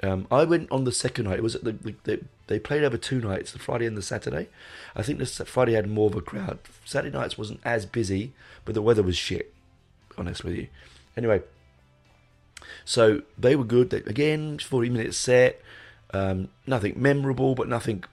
Um, 0.04 0.28
I 0.30 0.44
went 0.44 0.72
on 0.72 0.84
the 0.84 0.92
second 0.92 1.26
night. 1.26 1.40
It 1.40 1.44
was 1.44 1.56
at 1.56 1.64
the, 1.64 1.72
the, 1.72 1.96
the, 2.04 2.20
they 2.48 2.60
played 2.60 2.84
over 2.84 2.98
two 2.98 3.22
nights, 3.22 3.52
the 3.52 3.60
Friday 3.60 3.86
and 3.86 3.98
the 3.98 4.02
Saturday. 4.02 4.50
I 4.96 5.02
think 5.02 5.20
the 5.20 5.26
Friday 5.26 5.74
had 5.74 5.90
more 5.90 6.10
of 6.10 6.16
a 6.16 6.22
crowd. 6.22 6.60
Saturday 6.86 7.18
nights 7.18 7.38
wasn't 7.38 7.62
as 7.64 7.86
busy, 7.86 8.34
but 8.66 8.76
the 8.76 8.82
weather 8.82 9.04
was 9.04 9.18
shit. 9.18 9.54
Honest 10.18 10.44
with 10.44 10.56
you. 10.56 10.68
Anyway, 11.16 11.42
so 12.86 13.22
they 13.38 13.56
were 13.56 13.64
good. 13.64 13.90
They, 13.90 13.98
again, 13.98 14.60
forty 14.60 14.90
minute 14.90 15.14
set. 15.14 15.62
Um, 16.14 16.50
nothing 16.68 17.02
memorable, 17.02 17.56
but 17.56 17.68
nothing 17.68 18.04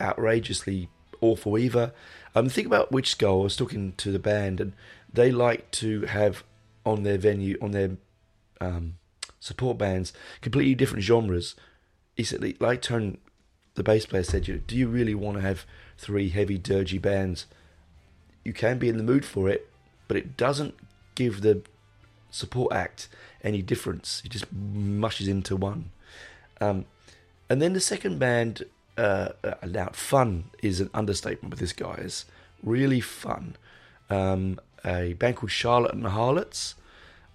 outrageously 0.00 0.88
awful 1.20 1.58
either. 1.58 1.92
Um, 2.34 2.48
think 2.48 2.66
about 2.66 2.92
Witch 2.92 3.12
Skull. 3.12 3.40
I 3.40 3.44
was 3.44 3.56
talking 3.56 3.94
to 3.96 4.12
the 4.12 4.18
band, 4.18 4.60
and 4.60 4.74
they 5.12 5.32
like 5.32 5.70
to 5.72 6.02
have 6.02 6.44
on 6.84 7.02
their 7.02 7.18
venue, 7.18 7.58
on 7.60 7.72
their 7.72 7.96
um, 8.60 8.98
support 9.40 9.78
bands, 9.78 10.12
completely 10.40 10.74
different 10.74 11.02
genres. 11.02 11.56
Said, 12.22 12.60
like 12.60 12.80
Tone, 12.82 13.18
the 13.76 13.82
bass 13.82 14.06
player 14.06 14.22
said, 14.22 14.44
do 14.66 14.76
you 14.76 14.88
really 14.88 15.14
want 15.14 15.36
to 15.36 15.42
have 15.42 15.64
three 15.96 16.30
heavy, 16.30 16.58
dirgy 16.58 17.00
bands? 17.00 17.46
You 18.44 18.52
can 18.52 18.78
be 18.78 18.88
in 18.88 18.96
the 18.96 19.02
mood 19.02 19.24
for 19.24 19.48
it, 19.48 19.68
but 20.08 20.16
it 20.16 20.36
doesn't 20.36 20.74
give 21.14 21.42
the 21.42 21.62
support 22.30 22.72
act 22.72 23.08
any 23.42 23.62
difference. 23.62 24.22
It 24.24 24.30
just 24.30 24.52
mushes 24.52 25.28
into 25.28 25.56
one. 25.56 25.90
Um, 26.60 26.86
and 27.48 27.62
then 27.62 27.72
the 27.74 27.80
second 27.80 28.18
band, 28.18 28.64
uh, 28.96 29.30
uh, 29.44 29.88
fun 29.92 30.44
is 30.62 30.80
an 30.80 30.90
understatement 30.94 31.50
with 31.50 31.60
this 31.60 31.72
guy. 31.72 31.96
guys. 31.96 32.24
Really 32.62 33.00
fun. 33.00 33.56
Um, 34.08 34.58
a 34.84 35.14
band 35.14 35.36
called 35.36 35.50
Charlotte 35.50 35.92
and 35.92 36.04
the 36.04 36.10
Harlots. 36.10 36.74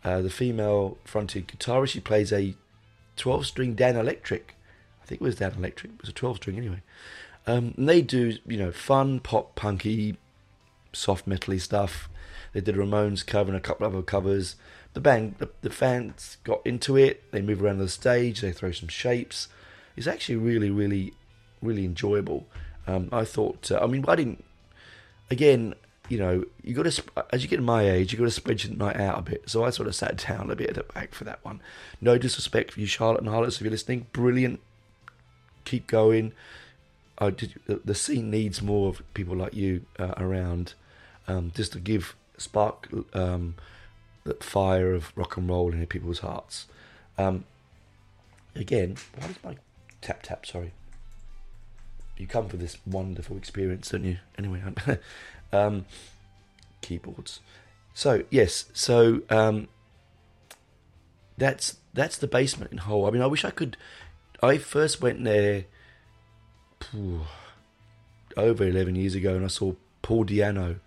Uh, 0.03 0.21
the 0.21 0.29
female 0.29 0.98
fronted 1.05 1.48
guitarist, 1.48 1.89
she 1.89 2.00
plays 2.00 2.33
a 2.33 2.55
12 3.17 3.45
string 3.45 3.75
Danelectro. 3.75 4.39
I 4.39 4.61
think 5.12 5.22
it 5.22 5.25
was 5.25 5.41
electric? 5.41 5.94
it 5.94 6.01
was 6.01 6.10
a 6.10 6.13
12 6.13 6.38
string 6.38 6.58
anyway. 6.58 6.82
Um, 7.48 7.74
and 7.77 7.89
they 7.89 8.01
do, 8.01 8.38
you 8.46 8.58
know, 8.58 8.72
fun, 8.72 9.20
pop, 9.20 9.56
punky, 9.56 10.18
soft 10.94 11.27
metally 11.27 11.60
stuff. 11.60 12.08
They 12.53 12.62
did 12.62 12.75
Ramones 12.75 13.25
cover 13.25 13.50
and 13.50 13.58
a 13.58 13.62
couple 13.62 13.86
of 13.86 13.94
other 13.94 14.03
covers. 14.03 14.56
The 14.94 15.01
band, 15.01 15.36
the, 15.39 15.50
the 15.62 15.70
fans 15.70 16.38
got 16.44 16.65
into 16.65 16.98
it. 16.98 17.32
They 17.32 17.41
move 17.41 17.63
around 17.63 17.80
the 17.80 17.89
stage. 17.89 18.41
They 18.41 18.51
throw 18.51 18.72
some 18.72 18.89
shapes. 18.89 19.48
It's 19.96 20.08
actually 20.08 20.36
really, 20.36 20.70
really, 20.70 21.13
really 21.62 21.86
enjoyable. 21.86 22.48
Um, 22.88 23.10
I 23.12 23.25
thought. 23.25 23.72
Uh, 23.72 23.80
I 23.82 23.88
mean, 23.88 24.03
I 24.08 24.15
didn't. 24.15 24.44
Again, 25.30 25.75
you 26.10 26.18
know, 26.18 26.44
you 26.62 26.74
got 26.74 26.86
to 26.86 27.03
as 27.32 27.41
you 27.41 27.48
get 27.48 27.62
my 27.62 27.89
age, 27.89 28.12
you 28.12 28.20
got 28.20 28.25
to 28.25 28.32
spread 28.32 28.63
your 28.63 28.75
night 28.75 28.98
out 28.98 29.20
a 29.20 29.22
bit. 29.22 29.50
So 29.50 29.63
I 29.63 29.70
sort 29.70 29.88
of 29.88 29.96
sat 29.96 30.18
down 30.27 30.51
a 30.51 30.56
bit 30.56 30.70
at 30.70 30.75
the 30.75 30.84
back 30.94 31.15
for 31.15 31.24
that 31.24 31.44
one. 31.44 31.62
No 32.01 32.18
disrespect 32.18 32.74
for 32.74 32.82
you, 32.82 32.86
Charlotte 32.86 33.22
and 33.22 33.30
Harlots, 33.30 33.56
if 33.56 33.62
you're 33.62 33.72
listening. 33.72 34.08
Brilliant. 34.12 34.60
Keep 35.65 35.88
going. 35.88 36.34
I 37.18 37.30
did, 37.30 37.60
the, 37.68 37.94
scene 37.94 38.32
needs 38.32 38.62
more 38.62 38.89
of 38.89 39.01
people 39.13 39.36
like 39.36 39.53
you 39.53 39.86
uh, 40.00 40.13
around, 40.18 40.74
um, 41.27 41.51
just 41.56 41.74
to 41.74 41.80
give 41.80 42.15
spark 42.38 42.89
um, 43.13 43.56
the 44.24 44.34
fire 44.36 44.94
of 44.94 45.15
rock 45.15 45.38
and 45.38 45.48
roll 45.48 45.72
in 45.72 45.86
people's 45.86 46.20
hearts. 46.20 46.65
Um, 47.18 47.46
again, 48.56 48.98
why 49.18 49.27
is 49.27 49.36
my 49.44 49.56
tap 50.01 50.24
tap? 50.24 50.46
Sorry. 50.46 50.74
You 52.18 52.27
come 52.27 52.50
for 52.50 52.58
this 52.58 52.77
wonderful 52.86 53.38
experience, 53.38 53.89
don't 53.89 54.03
you? 54.03 54.18
Anyway, 54.38 54.62
um, 55.53 55.86
keyboards. 56.82 57.39
So 57.94 58.24
yes, 58.30 58.65
so 58.74 59.22
um, 59.30 59.68
that's 61.38 61.77
that's 61.94 62.18
the 62.18 62.27
basement 62.27 62.72
in 62.72 62.80
Hull. 62.80 63.06
I 63.06 63.12
mean, 63.12 63.22
I 63.22 63.27
wish 63.27 63.44
I 63.44 63.51
could. 63.51 63.77
I 64.41 64.57
first 64.57 65.01
went 65.01 65.24
there 65.24 65.65
over 68.38 68.63
eleven 68.63 68.95
years 68.95 69.15
ago, 69.15 69.36
and 69.36 69.45
I 69.45 69.50
saw 69.50 69.74
Paul 70.01 70.25
Di'Anno. 70.25 70.79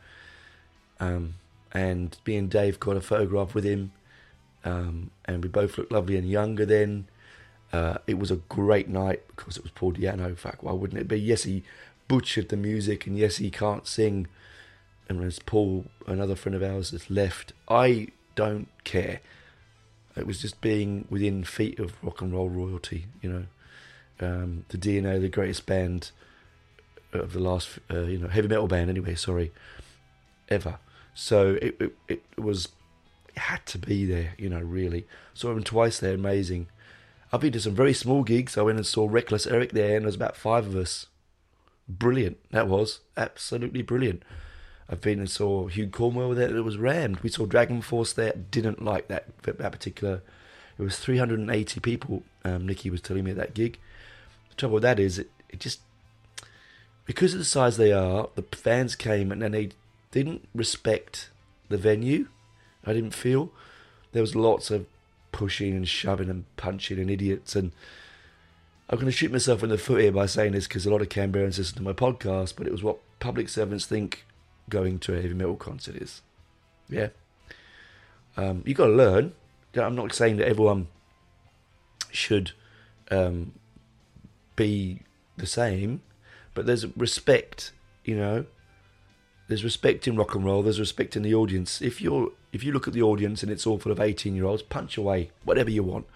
Um, 1.00 1.34
and 1.72 2.16
me 2.26 2.36
and 2.36 2.50
Dave 2.50 2.78
got 2.78 2.96
a 2.96 3.00
photograph 3.00 3.54
with 3.54 3.64
him, 3.64 3.92
um, 4.64 5.10
and 5.24 5.42
we 5.42 5.48
both 5.48 5.76
looked 5.76 5.92
lovely 5.92 6.16
and 6.16 6.28
younger 6.28 6.64
then. 6.64 7.06
Uh, 7.72 7.98
it 8.06 8.18
was 8.18 8.30
a 8.30 8.36
great 8.36 8.88
night 8.88 9.22
because 9.34 9.56
it 9.56 9.62
was 9.64 9.72
Paul 9.72 9.92
Di'Anno. 9.92 10.26
In 10.26 10.36
fact, 10.36 10.62
why 10.62 10.72
wouldn't 10.72 11.00
it 11.00 11.08
be? 11.08 11.20
Yes, 11.20 11.42
he 11.44 11.64
butchered 12.08 12.48
the 12.48 12.56
music, 12.56 13.06
and 13.06 13.18
yes, 13.18 13.36
he 13.36 13.50
can't 13.50 13.86
sing 13.86 14.28
and 15.08 15.22
as 15.22 15.38
Paul, 15.38 15.86
another 16.06 16.34
friend 16.34 16.54
of 16.54 16.62
ours, 16.62 16.90
has 16.90 17.10
left, 17.10 17.52
I 17.68 18.08
don't 18.34 18.68
care. 18.84 19.20
It 20.16 20.26
was 20.26 20.40
just 20.40 20.60
being 20.60 21.06
within 21.10 21.44
feet 21.44 21.78
of 21.78 22.02
rock 22.02 22.20
and 22.20 22.32
roll 22.32 22.48
royalty, 22.48 23.06
you 23.20 23.30
know. 23.30 23.44
Um, 24.20 24.64
the 24.68 24.78
DNA, 24.78 25.20
the 25.20 25.28
greatest 25.28 25.66
band 25.66 26.12
of 27.12 27.32
the 27.32 27.40
last, 27.40 27.78
uh, 27.90 28.02
you 28.02 28.18
know, 28.18 28.28
heavy 28.28 28.48
metal 28.48 28.68
band 28.68 28.90
anyway, 28.90 29.14
sorry, 29.16 29.52
ever. 30.48 30.78
So 31.14 31.58
it, 31.60 31.80
it, 31.80 31.96
it 32.08 32.40
was, 32.40 32.68
it 33.28 33.38
had 33.38 33.66
to 33.66 33.78
be 33.78 34.04
there, 34.04 34.34
you 34.38 34.48
know, 34.48 34.60
really. 34.60 35.06
Saw 35.32 35.50
him 35.52 35.64
twice 35.64 35.98
there, 35.98 36.14
amazing. 36.14 36.68
I've 37.32 37.40
been 37.40 37.52
to 37.52 37.60
some 37.60 37.74
very 37.74 37.94
small 37.94 38.22
gigs. 38.22 38.56
I 38.56 38.62
went 38.62 38.78
and 38.78 38.86
saw 38.86 39.08
Reckless 39.08 39.46
Eric 39.46 39.72
there, 39.72 39.96
and 39.96 40.04
there 40.04 40.08
was 40.08 40.14
about 40.14 40.36
five 40.36 40.66
of 40.66 40.76
us. 40.76 41.06
Brilliant, 41.88 42.38
that 42.50 42.68
was 42.68 43.00
absolutely 43.16 43.82
brilliant. 43.82 44.22
I've 44.88 45.00
been 45.00 45.18
and 45.18 45.30
saw 45.30 45.66
Hugh 45.66 45.88
Cornwell 45.88 46.30
there. 46.30 46.54
It 46.54 46.64
was 46.64 46.76
rammed. 46.76 47.20
We 47.20 47.30
saw 47.30 47.46
Dragon 47.46 47.80
Force 47.80 48.12
there. 48.12 48.34
Didn't 48.50 48.84
like 48.84 49.08
that 49.08 49.26
that 49.42 49.72
particular. 49.72 50.22
It 50.78 50.82
was 50.82 50.98
380 50.98 51.80
people. 51.80 52.22
Um, 52.44 52.66
Nikki 52.66 52.90
was 52.90 53.00
telling 53.00 53.24
me 53.24 53.30
at 53.30 53.36
that 53.36 53.54
gig. 53.54 53.78
The 54.50 54.56
trouble 54.56 54.74
with 54.74 54.82
that 54.82 55.00
is 55.00 55.18
it, 55.18 55.30
it 55.48 55.60
just 55.60 55.80
because 57.06 57.32
of 57.32 57.38
the 57.38 57.44
size 57.44 57.76
they 57.76 57.92
are. 57.92 58.28
The 58.34 58.42
fans 58.42 58.94
came 58.94 59.32
and 59.32 59.40
then 59.40 59.52
they 59.52 59.70
didn't 60.10 60.48
respect 60.54 61.30
the 61.68 61.78
venue. 61.78 62.28
I 62.84 62.92
didn't 62.92 63.14
feel 63.14 63.50
there 64.12 64.22
was 64.22 64.36
lots 64.36 64.70
of 64.70 64.86
pushing 65.32 65.74
and 65.74 65.88
shoving 65.88 66.28
and 66.28 66.44
punching 66.56 66.98
and 66.98 67.10
idiots 67.10 67.56
and. 67.56 67.72
I'm 68.86 68.96
going 68.96 69.06
to 69.06 69.12
shoot 69.12 69.32
myself 69.32 69.62
in 69.62 69.70
the 69.70 69.78
foot 69.78 70.02
here 70.02 70.12
by 70.12 70.26
saying 70.26 70.52
this 70.52 70.68
because 70.68 70.84
a 70.84 70.90
lot 70.90 71.00
of 71.00 71.08
Canberrans 71.08 71.56
listen 71.56 71.78
to 71.78 71.82
my 71.82 71.94
podcast, 71.94 72.52
but 72.54 72.66
it 72.66 72.70
was 72.70 72.82
what 72.82 72.98
public 73.18 73.48
servants 73.48 73.86
think 73.86 74.26
going 74.68 74.98
to 75.00 75.16
a 75.16 75.22
heavy 75.22 75.34
metal 75.34 75.56
concert 75.56 75.96
is. 75.96 76.22
Yeah. 76.88 77.08
Um, 78.36 78.62
you 78.66 78.74
got 78.74 78.86
to 78.86 78.92
learn. 78.92 79.34
I'm 79.76 79.96
not 79.96 80.14
saying 80.14 80.36
that 80.36 80.48
everyone 80.48 80.88
should 82.10 82.52
um, 83.10 83.52
be 84.56 85.00
the 85.36 85.46
same, 85.46 86.02
but 86.54 86.66
there's 86.66 86.86
respect, 86.96 87.72
you 88.04 88.16
know. 88.16 88.46
There's 89.48 89.64
respect 89.64 90.08
in 90.08 90.16
rock 90.16 90.34
and 90.34 90.44
roll. 90.44 90.62
There's 90.62 90.80
respect 90.80 91.16
in 91.16 91.22
the 91.22 91.34
audience. 91.34 91.82
If 91.82 92.00
you're 92.00 92.30
if 92.52 92.64
you 92.64 92.72
look 92.72 92.88
at 92.88 92.94
the 92.94 93.02
audience 93.02 93.42
and 93.42 93.50
it's 93.52 93.66
all 93.66 93.78
full 93.78 93.92
of 93.92 94.00
18 94.00 94.34
year 94.34 94.44
olds, 94.44 94.62
punch 94.62 94.96
away, 94.96 95.30
whatever 95.44 95.70
you 95.70 95.82
want. 95.82 96.06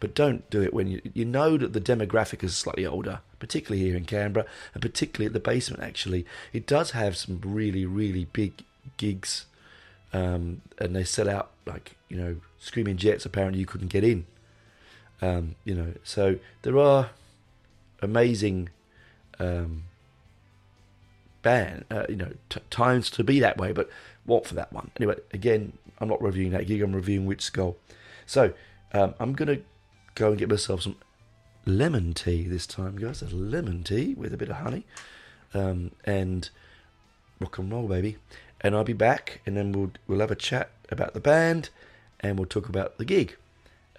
But 0.00 0.14
don't 0.14 0.48
do 0.50 0.62
it 0.62 0.74
when 0.74 0.88
you 0.88 1.00
you 1.14 1.24
know 1.24 1.56
that 1.56 1.72
the 1.72 1.80
demographic 1.80 2.44
is 2.44 2.56
slightly 2.56 2.84
older, 2.84 3.20
particularly 3.38 3.84
here 3.86 3.96
in 3.96 4.04
Canberra, 4.04 4.46
and 4.74 4.82
particularly 4.82 5.26
at 5.26 5.32
the 5.32 5.40
basement. 5.40 5.82
Actually, 5.82 6.26
it 6.52 6.66
does 6.66 6.90
have 6.90 7.16
some 7.16 7.40
really 7.42 7.86
really 7.86 8.26
big 8.26 8.64
gigs, 8.96 9.46
um, 10.12 10.60
and 10.78 10.94
they 10.94 11.04
sell 11.04 11.28
out 11.28 11.50
like 11.66 11.96
you 12.08 12.16
know 12.16 12.36
screaming 12.58 12.96
jets. 12.96 13.24
Apparently, 13.24 13.60
you 13.60 13.66
couldn't 13.66 13.88
get 13.88 14.04
in. 14.04 14.26
Um, 15.22 15.54
you 15.64 15.74
know, 15.74 15.94
so 16.02 16.38
there 16.62 16.78
are 16.78 17.10
amazing 18.02 18.68
um, 19.38 19.84
band, 21.42 21.84
uh, 21.90 22.06
you 22.08 22.16
know, 22.16 22.32
t- 22.50 22.60
times 22.70 23.10
to 23.10 23.24
be 23.24 23.40
that 23.40 23.56
way. 23.56 23.72
But 23.72 23.88
what 24.24 24.46
for 24.46 24.54
that 24.54 24.72
one? 24.72 24.90
Anyway, 24.96 25.16
again, 25.32 25.72
I'm 25.98 26.08
not 26.08 26.20
reviewing 26.20 26.50
that 26.50 26.66
gig. 26.66 26.82
I'm 26.82 26.94
reviewing 26.94 27.26
Witch 27.26 27.42
Skull. 27.42 27.76
So 28.26 28.52
um, 28.92 29.14
I'm 29.20 29.34
gonna 29.34 29.58
go 30.14 30.30
and 30.30 30.38
get 30.38 30.48
myself 30.48 30.82
some 30.82 30.96
lemon 31.66 32.14
tea 32.14 32.46
this 32.46 32.66
time, 32.66 32.96
guys. 32.96 33.22
A 33.22 33.26
lemon 33.26 33.82
tea 33.82 34.14
with 34.14 34.32
a 34.32 34.36
bit 34.36 34.48
of 34.48 34.56
honey 34.56 34.84
um, 35.52 35.92
and 36.04 36.50
rock 37.40 37.58
and 37.58 37.70
roll, 37.70 37.88
baby. 37.88 38.16
And 38.60 38.74
I'll 38.74 38.84
be 38.84 38.94
back, 38.94 39.40
and 39.44 39.56
then 39.56 39.72
we'll 39.72 39.92
we'll 40.06 40.20
have 40.20 40.30
a 40.30 40.36
chat 40.36 40.70
about 40.90 41.12
the 41.12 41.20
band, 41.20 41.68
and 42.20 42.38
we'll 42.38 42.46
talk 42.46 42.68
about 42.68 42.96
the 42.96 43.04
gig. 43.04 43.36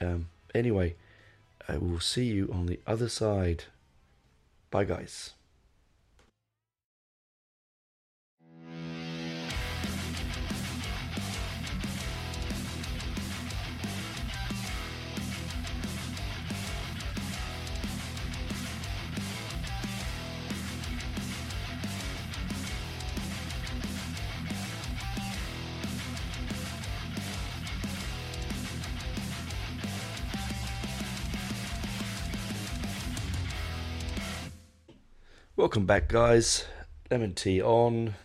Um, 0.01 0.29
anyway, 0.55 0.95
I 1.67 1.77
will 1.77 1.99
see 1.99 2.25
you 2.25 2.49
on 2.51 2.65
the 2.65 2.79
other 2.87 3.09
side. 3.09 3.65
Bye, 4.71 4.85
guys. 4.85 5.34
Welcome 35.57 35.85
back, 35.85 36.09
guys. 36.09 36.65
Lemon 37.09 37.33
tea 37.33 37.61
on. 37.61 38.15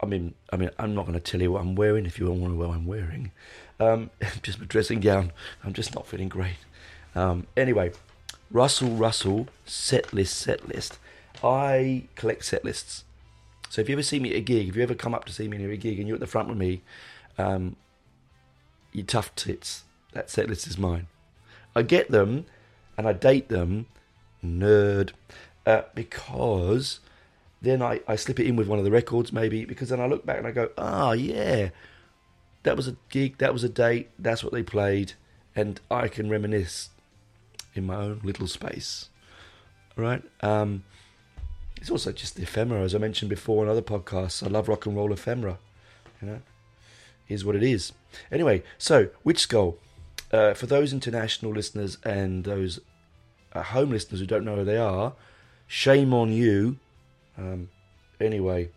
I 0.00 0.06
mean, 0.06 0.34
I 0.52 0.56
mean, 0.56 0.70
I'm 0.76 0.92
not 0.92 1.06
going 1.06 1.14
to 1.14 1.20
tell 1.20 1.40
you 1.40 1.52
what 1.52 1.60
I'm 1.60 1.76
wearing 1.76 2.04
if 2.04 2.18
you 2.18 2.26
don't 2.26 2.40
want 2.40 2.52
to 2.52 2.58
know 2.58 2.66
what 2.66 2.74
I'm 2.74 2.84
wearing. 2.84 3.30
Um, 3.78 4.10
just 4.42 4.58
my 4.58 4.66
dressing 4.66 4.98
gown. 4.98 5.30
I'm 5.62 5.72
just 5.72 5.94
not 5.94 6.04
feeling 6.04 6.28
great. 6.28 6.56
Um, 7.14 7.46
anyway, 7.56 7.92
Russell 8.50 8.90
Russell 8.90 9.46
set 9.66 10.12
list 10.12 10.36
set 10.36 10.66
list. 10.68 10.98
I 11.44 12.08
collect 12.16 12.44
set 12.44 12.64
lists. 12.64 13.04
So 13.68 13.80
if 13.80 13.88
you 13.88 13.94
ever 13.94 14.02
see 14.02 14.18
me 14.18 14.30
at 14.30 14.38
a 14.38 14.40
gig, 14.40 14.68
if 14.68 14.74
you 14.74 14.82
ever 14.82 14.96
come 14.96 15.14
up 15.14 15.26
to 15.26 15.32
see 15.32 15.46
me 15.46 15.62
at 15.62 15.70
a 15.70 15.76
gig 15.76 16.00
and 16.00 16.08
you're 16.08 16.16
at 16.16 16.20
the 16.20 16.26
front 16.26 16.48
with 16.48 16.58
me, 16.58 16.82
um, 17.38 17.76
you 18.92 19.04
tough 19.04 19.32
tits. 19.36 19.84
That 20.12 20.28
set 20.28 20.48
list 20.48 20.66
is 20.66 20.76
mine. 20.76 21.06
I 21.76 21.82
get 21.82 22.10
them 22.10 22.46
and 22.98 23.06
I 23.06 23.12
date 23.12 23.48
them, 23.48 23.86
nerd, 24.44 25.12
uh, 25.66 25.82
because 25.94 27.00
then 27.60 27.82
I, 27.82 28.00
I 28.08 28.16
slip 28.16 28.40
it 28.40 28.46
in 28.46 28.56
with 28.56 28.68
one 28.68 28.78
of 28.78 28.84
the 28.84 28.90
records 28.90 29.32
maybe 29.32 29.64
because 29.64 29.88
then 29.90 30.00
I 30.00 30.06
look 30.06 30.26
back 30.26 30.38
and 30.38 30.46
I 30.46 30.50
go, 30.50 30.70
oh 30.76 31.12
yeah, 31.12 31.70
that 32.64 32.76
was 32.76 32.88
a 32.88 32.96
gig, 33.08 33.38
that 33.38 33.52
was 33.52 33.64
a 33.64 33.68
date, 33.68 34.10
that's 34.18 34.42
what 34.42 34.52
they 34.52 34.62
played, 34.62 35.12
and 35.54 35.80
I 35.90 36.08
can 36.08 36.28
reminisce 36.28 36.90
in 37.74 37.86
my 37.86 37.96
own 37.96 38.20
little 38.22 38.46
space. 38.46 39.08
Right? 39.96 40.22
Um, 40.40 40.84
it's 41.76 41.90
also 41.90 42.12
just 42.12 42.38
ephemera, 42.38 42.82
as 42.82 42.94
I 42.94 42.98
mentioned 42.98 43.28
before 43.28 43.64
in 43.64 43.70
other 43.70 43.82
podcasts. 43.82 44.42
I 44.42 44.48
love 44.48 44.68
rock 44.68 44.86
and 44.86 44.96
roll 44.96 45.12
ephemera. 45.12 45.58
You 46.20 46.28
know, 46.28 46.42
is 47.28 47.44
what 47.44 47.56
it 47.56 47.62
is. 47.62 47.92
Anyway, 48.30 48.62
so 48.78 49.08
Witch 49.24 49.40
Skull. 49.40 49.78
Uh, 50.30 50.54
for 50.54 50.64
those 50.64 50.94
international 50.94 51.52
listeners 51.52 51.98
and 52.04 52.44
those 52.44 52.80
uh, 53.52 53.62
home 53.62 53.90
listeners 53.90 54.20
who 54.20 54.26
don't 54.26 54.44
know 54.44 54.56
who 54.56 54.64
they 54.64 54.78
are, 54.78 55.12
shame 55.72 56.12
on 56.12 56.30
you. 56.30 56.76
Um, 57.38 57.70
anyway, 58.20 58.68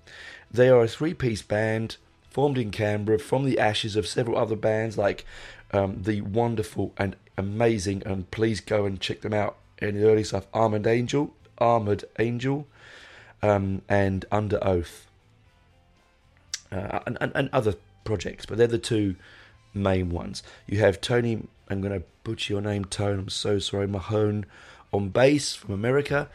they 0.49 0.69
are 0.69 0.81
a 0.81 0.87
three-piece 0.87 1.41
band 1.41 1.97
formed 2.29 2.57
in 2.57 2.71
Canberra 2.71 3.19
from 3.19 3.43
the 3.43 3.59
ashes 3.59 3.97
of 3.97 4.07
several 4.07 4.37
other 4.37 4.55
bands 4.55 4.97
like 4.97 5.25
um, 5.73 6.03
the 6.03 6.21
wonderful 6.21 6.93
and 6.97 7.17
amazing, 7.37 8.01
and 8.05 8.31
please 8.31 8.61
go 8.61 8.85
and 8.85 9.01
check 9.01 9.19
them 9.19 9.33
out 9.33 9.57
in 9.77 9.99
the 9.99 10.09
early 10.09 10.23
stuff. 10.23 10.47
Armored 10.53 10.87
Angel, 10.87 11.33
Armored 11.57 12.05
Angel, 12.17 12.65
um, 13.43 13.81
and 13.89 14.23
Under 14.31 14.65
Oath, 14.65 15.07
uh, 16.71 16.99
and, 17.05 17.17
and, 17.19 17.33
and 17.35 17.49
other 17.51 17.75
projects, 18.05 18.45
but 18.45 18.57
they're 18.57 18.67
the 18.67 18.77
two 18.77 19.17
main 19.73 20.11
ones. 20.11 20.43
You 20.65 20.79
have 20.79 21.01
Tony, 21.01 21.45
I'm 21.69 21.81
going 21.81 21.99
to 21.99 22.05
butcher 22.23 22.53
your 22.53 22.61
name, 22.61 22.85
Tone, 22.85 23.19
I'm 23.19 23.29
so 23.29 23.59
sorry, 23.59 23.85
Mahone 23.85 24.45
on 24.93 25.09
bass 25.09 25.55
from 25.55 25.73
America. 25.73 26.29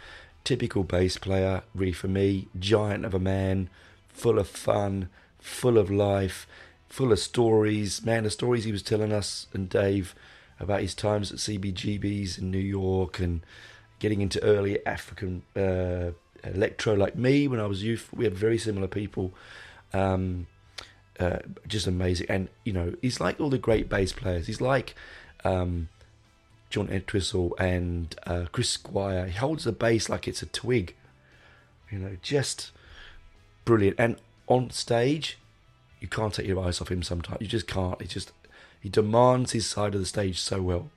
Typical 0.51 0.83
bass 0.83 1.17
player, 1.17 1.63
really 1.77 1.93
for 1.93 2.09
me, 2.09 2.49
giant 2.59 3.05
of 3.05 3.15
a 3.15 3.21
man, 3.21 3.71
full 4.09 4.37
of 4.37 4.49
fun, 4.49 5.09
full 5.39 5.79
of 5.79 5.93
life, 5.93 6.45
full 6.89 7.13
of 7.13 7.21
stories. 7.21 8.05
Man, 8.05 8.25
the 8.25 8.31
stories 8.31 8.65
he 8.65 8.73
was 8.73 8.83
telling 8.83 9.13
us 9.13 9.47
and 9.53 9.69
Dave 9.69 10.13
about 10.59 10.81
his 10.81 10.93
times 10.93 11.31
at 11.31 11.39
CBGBs 11.39 12.37
in 12.37 12.51
New 12.51 12.59
York 12.59 13.21
and 13.21 13.47
getting 14.01 14.23
into 14.23 14.43
early 14.43 14.85
African 14.85 15.43
uh, 15.55 16.11
electro 16.43 16.95
like 16.95 17.15
me 17.15 17.47
when 17.47 17.61
I 17.61 17.67
was 17.67 17.85
youth. 17.85 18.09
We 18.13 18.25
had 18.25 18.35
very 18.35 18.59
similar 18.59 18.89
people. 18.89 19.33
Um, 19.93 20.49
uh, 21.21 21.39
just 21.69 21.87
amazing. 21.87 22.27
And, 22.29 22.49
you 22.65 22.73
know, 22.73 22.97
he's 23.01 23.21
like 23.21 23.39
all 23.39 23.51
the 23.51 23.59
great 23.59 23.89
bass 23.89 24.13
players. 24.13 24.49
He's 24.49 24.61
like 24.61 24.97
um, 25.45 25.91
John 26.71 26.89
Entwistle 26.89 27.55
and 27.59 28.15
uh, 28.27 28.47
Chris 28.53 28.71
Squire. 28.71 29.27
He 29.27 29.37
holds 29.37 29.65
the 29.65 29.73
bass 29.73 30.09
like 30.09 30.27
it's 30.27 30.43
a 30.43 30.47
twig. 30.47 30.95
You 31.91 31.99
know, 31.99 32.17
just 32.23 32.71
brilliant. 33.65 33.97
And 33.99 34.17
on 34.47 34.71
stage, 34.71 35.37
you 36.01 36.07
can't 36.09 36.33
take 36.33 36.47
your 36.47 36.65
eyes 36.65 36.81
off 36.81 36.91
him 36.91 37.03
sometimes. 37.03 37.41
You 37.41 37.49
just 37.49 37.67
can't. 37.67 38.01
He 38.01 38.07
just 38.07 38.33
he 38.81 38.89
demands 38.89 39.53
his 39.53 39.67
side 39.67 39.95
of 39.95 40.01
the 40.01 40.07
stage 40.07 40.41
so 40.41 40.63
well. 40.63 40.91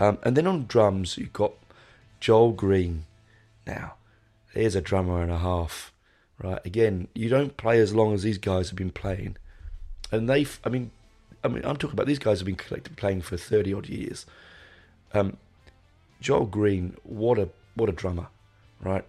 Um, 0.00 0.18
and 0.22 0.36
then 0.36 0.46
on 0.46 0.66
drums, 0.66 1.18
you've 1.18 1.32
got 1.32 1.52
Joel 2.20 2.52
Green. 2.52 3.04
Now, 3.66 3.94
here's 4.54 4.76
a 4.76 4.80
drummer 4.80 5.20
and 5.22 5.32
a 5.32 5.38
half, 5.38 5.92
right? 6.40 6.64
Again, 6.64 7.08
you 7.14 7.28
don't 7.28 7.56
play 7.56 7.80
as 7.80 7.94
long 7.94 8.14
as 8.14 8.22
these 8.22 8.38
guys 8.38 8.70
have 8.70 8.78
been 8.78 8.92
playing, 8.92 9.36
and 10.10 10.28
they, 10.28 10.46
I 10.64 10.68
mean, 10.68 10.92
I 11.42 11.48
mean, 11.48 11.64
I'm 11.64 11.76
talking 11.76 11.94
about 11.94 12.06
these 12.06 12.20
guys 12.20 12.38
have 12.38 12.46
been 12.46 12.56
playing 12.56 13.22
for 13.22 13.36
thirty 13.36 13.74
odd 13.74 13.88
years. 13.88 14.24
Um, 15.12 15.36
Joel 16.20 16.46
Green, 16.46 16.96
what 17.02 17.38
a 17.38 17.48
what 17.74 17.88
a 17.88 17.92
drummer, 17.92 18.28
right? 18.80 19.04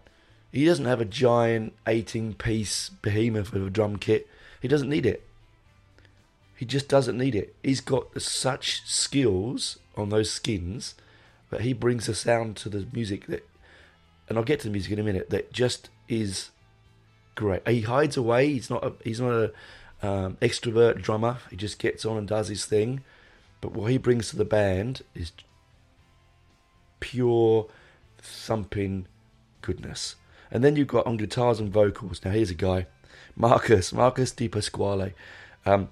He 0.51 0.65
doesn't 0.65 0.85
have 0.85 1.01
a 1.01 1.05
giant 1.05 1.73
18 1.87 2.33
piece 2.33 2.89
behemoth 2.89 3.53
of 3.53 3.65
a 3.65 3.69
drum 3.69 3.97
kit. 3.97 4.27
He 4.61 4.67
doesn't 4.67 4.89
need 4.89 5.05
it. 5.05 5.25
He 6.55 6.65
just 6.65 6.89
doesn't 6.89 7.17
need 7.17 7.35
it. 7.35 7.55
He's 7.63 7.81
got 7.81 8.21
such 8.21 8.81
skills 8.85 9.79
on 9.95 10.09
those 10.09 10.29
skins 10.29 10.95
that 11.51 11.61
he 11.61 11.73
brings 11.73 12.09
a 12.09 12.15
sound 12.15 12.57
to 12.57 12.69
the 12.69 12.85
music 12.91 13.27
that, 13.27 13.47
and 14.27 14.37
I'll 14.37 14.43
get 14.43 14.59
to 14.61 14.67
the 14.67 14.71
music 14.71 14.91
in 14.91 14.99
a 14.99 15.03
minute, 15.03 15.29
that 15.29 15.53
just 15.53 15.89
is 16.07 16.49
great. 17.35 17.67
He 17.67 17.81
hides 17.81 18.17
away. 18.17 18.49
He's 18.49 18.69
not 18.69 18.83
a, 18.83 18.93
he's 19.03 19.21
not 19.21 19.31
a 19.31 19.51
um, 20.01 20.37
extrovert 20.41 21.01
drummer. 21.01 21.37
He 21.49 21.55
just 21.55 21.79
gets 21.79 22.05
on 22.05 22.17
and 22.17 22.27
does 22.27 22.49
his 22.49 22.65
thing. 22.65 23.03
But 23.61 23.71
what 23.71 23.91
he 23.91 23.97
brings 23.97 24.29
to 24.29 24.35
the 24.35 24.45
band 24.45 25.01
is 25.15 25.31
pure 26.99 27.67
thumping 28.17 29.07
goodness. 29.61 30.15
And 30.51 30.63
then 30.63 30.75
you've 30.75 30.87
got 30.87 31.05
on 31.05 31.17
guitars 31.17 31.59
and 31.59 31.71
vocals. 31.71 32.23
Now 32.23 32.31
here's 32.31 32.49
a 32.49 32.55
guy, 32.55 32.87
Marcus, 33.35 33.93
Marcus 33.93 34.31
Di 34.31 34.47
Pasquale. 34.47 35.13
Um, 35.65 35.89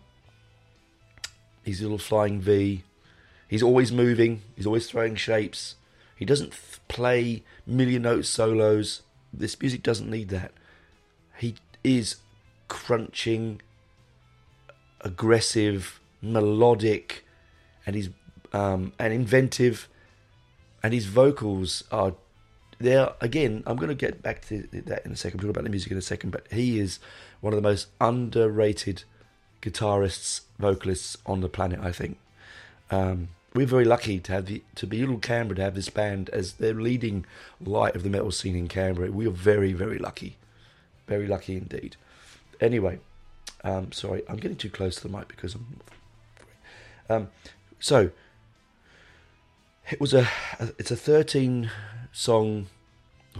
he's 1.63 1.79
a 1.79 1.83
little 1.83 1.97
flying 1.97 2.41
V. 2.41 2.83
He's 3.47 3.63
always 3.63 3.91
moving. 3.91 4.41
He's 4.55 4.65
always 4.65 4.89
throwing 4.89 5.15
shapes. 5.15 5.75
He 6.15 6.25
doesn't 6.25 6.51
th- 6.51 6.79
play 6.87 7.43
million 7.65 8.01
note 8.01 8.25
solos. 8.25 9.03
This 9.31 9.59
music 9.61 9.83
doesn't 9.83 10.09
need 10.09 10.29
that. 10.29 10.51
He 11.37 11.55
is 11.83 12.17
crunching, 12.67 13.61
aggressive, 15.01 15.99
melodic, 16.21 17.23
and 17.85 17.95
he's 17.95 18.09
um, 18.53 18.93
and 18.97 19.13
inventive, 19.13 19.87
and 20.83 20.93
his 20.93 21.05
vocals 21.05 21.83
are 21.91 22.13
there 22.79 23.13
again. 23.21 23.63
I'm 23.65 23.77
going 23.77 23.89
to 23.89 23.95
get 23.95 24.21
back 24.21 24.45
to 24.47 24.67
that 24.71 25.05
in 25.05 25.11
a 25.11 25.15
second. 25.15 25.39
Talk 25.39 25.49
about 25.49 25.63
the 25.63 25.69
music 25.69 25.91
in 25.91 25.97
a 25.97 26.01
second, 26.01 26.31
but 26.31 26.45
he 26.51 26.79
is 26.79 26.99
one 27.41 27.53
of 27.53 27.57
the 27.57 27.67
most 27.67 27.87
underrated 27.99 29.03
guitarists, 29.61 30.41
vocalists 30.59 31.17
on 31.25 31.41
the 31.41 31.49
planet. 31.49 31.79
I 31.81 31.91
think 31.91 32.19
um, 32.91 33.29
we're 33.53 33.65
very 33.65 33.85
lucky 33.85 34.19
to 34.19 34.31
have 34.31 34.45
the, 34.45 34.63
to 34.75 34.85
be 34.85 34.99
little 34.99 35.17
Canberra 35.17 35.55
to 35.57 35.63
have 35.63 35.75
this 35.75 35.89
band 35.89 36.29
as 36.29 36.53
the 36.53 36.73
leading 36.73 37.25
light 37.59 37.95
of 37.95 38.03
the 38.03 38.09
metal 38.09 38.31
scene 38.31 38.55
in 38.55 38.67
Canberra. 38.67 39.11
We 39.11 39.27
are 39.27 39.31
very 39.31 39.73
very 39.73 39.97
lucky, 39.97 40.37
very 41.07 41.27
lucky 41.27 41.57
indeed. 41.57 41.95
Anyway, 42.61 42.99
um, 43.63 43.91
sorry, 43.91 44.23
I'm 44.29 44.37
getting 44.37 44.57
too 44.57 44.69
close 44.69 44.95
to 44.97 45.07
the 45.07 45.17
mic 45.17 45.27
because 45.27 45.55
I'm. 45.55 45.79
Um, 47.09 47.29
so 47.79 48.11
it 49.89 49.99
was 49.99 50.13
a 50.13 50.27
it's 50.77 50.91
a 50.91 50.95
13 50.95 51.69
song, 52.11 52.67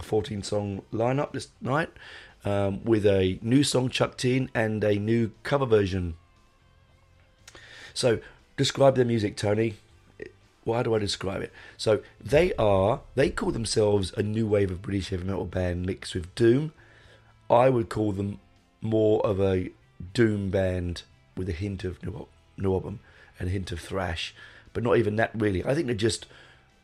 14 0.00 0.42
song 0.42 0.82
lineup 0.92 1.32
this 1.32 1.48
night 1.60 1.90
um, 2.44 2.84
with 2.84 3.04
a 3.04 3.38
new 3.42 3.62
song 3.62 3.88
chucked 3.88 4.24
in 4.24 4.50
and 4.54 4.82
a 4.84 4.98
new 4.98 5.32
cover 5.42 5.66
version. 5.66 6.14
So, 7.94 8.20
describe 8.56 8.94
their 8.94 9.04
music, 9.04 9.36
Tony. 9.36 9.74
Why 10.64 10.82
do 10.82 10.94
I 10.94 10.98
describe 10.98 11.42
it? 11.42 11.52
So, 11.76 12.00
they 12.20 12.52
are, 12.54 13.00
they 13.14 13.30
call 13.30 13.50
themselves 13.50 14.12
a 14.16 14.22
new 14.22 14.46
wave 14.46 14.70
of 14.70 14.82
British 14.82 15.08
heavy 15.08 15.24
metal 15.24 15.46
band 15.46 15.84
mixed 15.84 16.14
with 16.14 16.32
Doom. 16.34 16.72
I 17.50 17.70
would 17.70 17.88
call 17.88 18.12
them 18.12 18.38
more 18.80 19.24
of 19.26 19.40
a 19.40 19.70
Doom 20.14 20.50
band 20.50 21.02
with 21.36 21.48
a 21.48 21.52
hint 21.52 21.82
of 21.84 21.98
new 22.04 22.72
album 22.72 23.00
and 23.38 23.48
a 23.48 23.52
hint 23.52 23.72
of 23.72 23.80
thrash, 23.80 24.34
but 24.78 24.84
not 24.84 24.96
even 24.96 25.16
that 25.16 25.32
really. 25.34 25.64
I 25.66 25.74
think 25.74 25.86
they're 25.86 25.96
just 25.96 26.26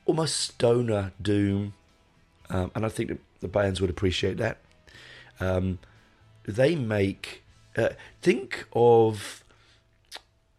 almost 0.05 0.35
stoner 0.35 1.13
Doom 1.23 1.75
um, 2.51 2.73
and 2.75 2.85
I 2.85 2.89
think 2.89 3.21
the 3.39 3.47
bands 3.49 3.81
would 3.81 3.91
appreciate 3.91 4.37
that. 4.39 4.59
Um, 5.39 5.79
they 6.45 6.75
make 6.75 7.45
uh, 7.77 7.91
think 8.21 8.67
of 8.73 9.45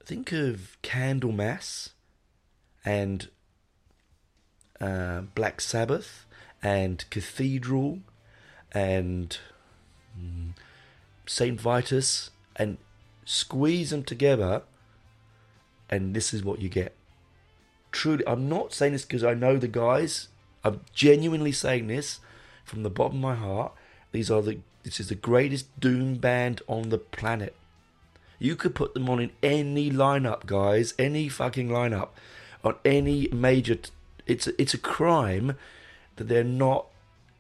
think 0.06 0.32
of 0.32 0.78
Candlemass 0.82 1.90
and 2.86 3.30
uh, 4.80 5.22
Black 5.34 5.62
Sabbath 5.62 6.26
and 6.62 7.04
Cathedral 7.10 8.00
and 8.72 9.38
mm, 10.20 10.52
Saint 11.26 11.60
Vitus 11.60 12.32
and 12.56 12.78
squeeze 13.26 13.90
them 13.90 14.04
together, 14.04 14.64
and 15.90 16.16
this 16.16 16.34
is 16.34 16.44
what 16.44 16.62
you 16.62 16.70
get. 16.70 16.96
Truly, 17.96 18.28
I'm 18.28 18.50
not 18.50 18.74
saying 18.74 18.92
this 18.92 19.06
because 19.06 19.24
I 19.24 19.34
know 19.34 19.56
the 19.56 19.70
guys 19.70 20.28
I'm 20.66 20.82
genuinely 20.94 21.54
saying 21.54 21.88
this 21.88 22.20
from 22.66 22.84
the 22.84 22.90
bottom 22.90 23.18
of 23.18 23.22
my 23.22 23.36
heart. 23.36 23.72
These 24.12 24.30
are 24.30 24.42
the 24.42 24.58
this 24.84 25.00
is 25.00 25.08
the 25.08 25.16
greatest 25.16 25.80
doom 25.80 26.16
band 26.16 26.62
on 26.68 26.90
the 26.90 26.98
planet. 26.98 27.56
You 28.38 28.58
could 28.58 28.76
put 28.76 28.96
them 28.96 29.10
on 29.10 29.22
in 29.22 29.32
any 29.42 29.90
lineup, 29.90 30.46
guys, 30.46 30.94
any 31.00 31.30
fucking 31.30 31.70
lineup, 31.70 32.10
on 32.66 32.76
any 32.84 33.30
major. 33.32 33.76
T- 33.76 33.92
it's 34.26 34.48
it's 34.60 34.74
a 34.74 34.80
crime 34.80 35.56
that 36.18 36.28
they're 36.28 36.44
not 36.44 36.88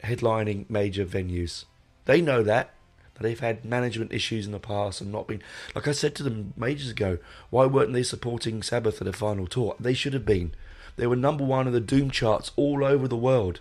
headlining 0.05 0.69
major 0.69 1.05
venues. 1.05 1.65
They 2.05 2.21
know 2.21 2.43
that. 2.43 2.73
They've 3.19 3.39
had 3.39 3.63
management 3.63 4.11
issues 4.11 4.45
in 4.45 4.51
the 4.51 4.59
past 4.59 4.99
and 4.99 5.11
not 5.11 5.27
been. 5.27 5.41
Like 5.73 5.87
I 5.87 5.93
said 5.93 6.15
to 6.15 6.23
them 6.23 6.53
ages 6.63 6.91
ago, 6.91 7.17
why 7.49 7.65
weren't 7.65 7.93
they 7.93 8.03
supporting 8.03 8.61
Sabbath 8.61 8.99
at 8.99 9.05
the 9.05 9.13
final 9.13 9.47
tour? 9.47 9.75
They 9.79 9.93
should 9.93 10.13
have 10.13 10.25
been. 10.25 10.53
They 10.97 11.07
were 11.07 11.15
number 11.15 11.43
one 11.43 11.67
in 11.67 11.73
the 11.73 11.79
Doom 11.79 12.11
charts 12.11 12.51
all 12.55 12.83
over 12.83 13.07
the 13.07 13.15
world 13.15 13.59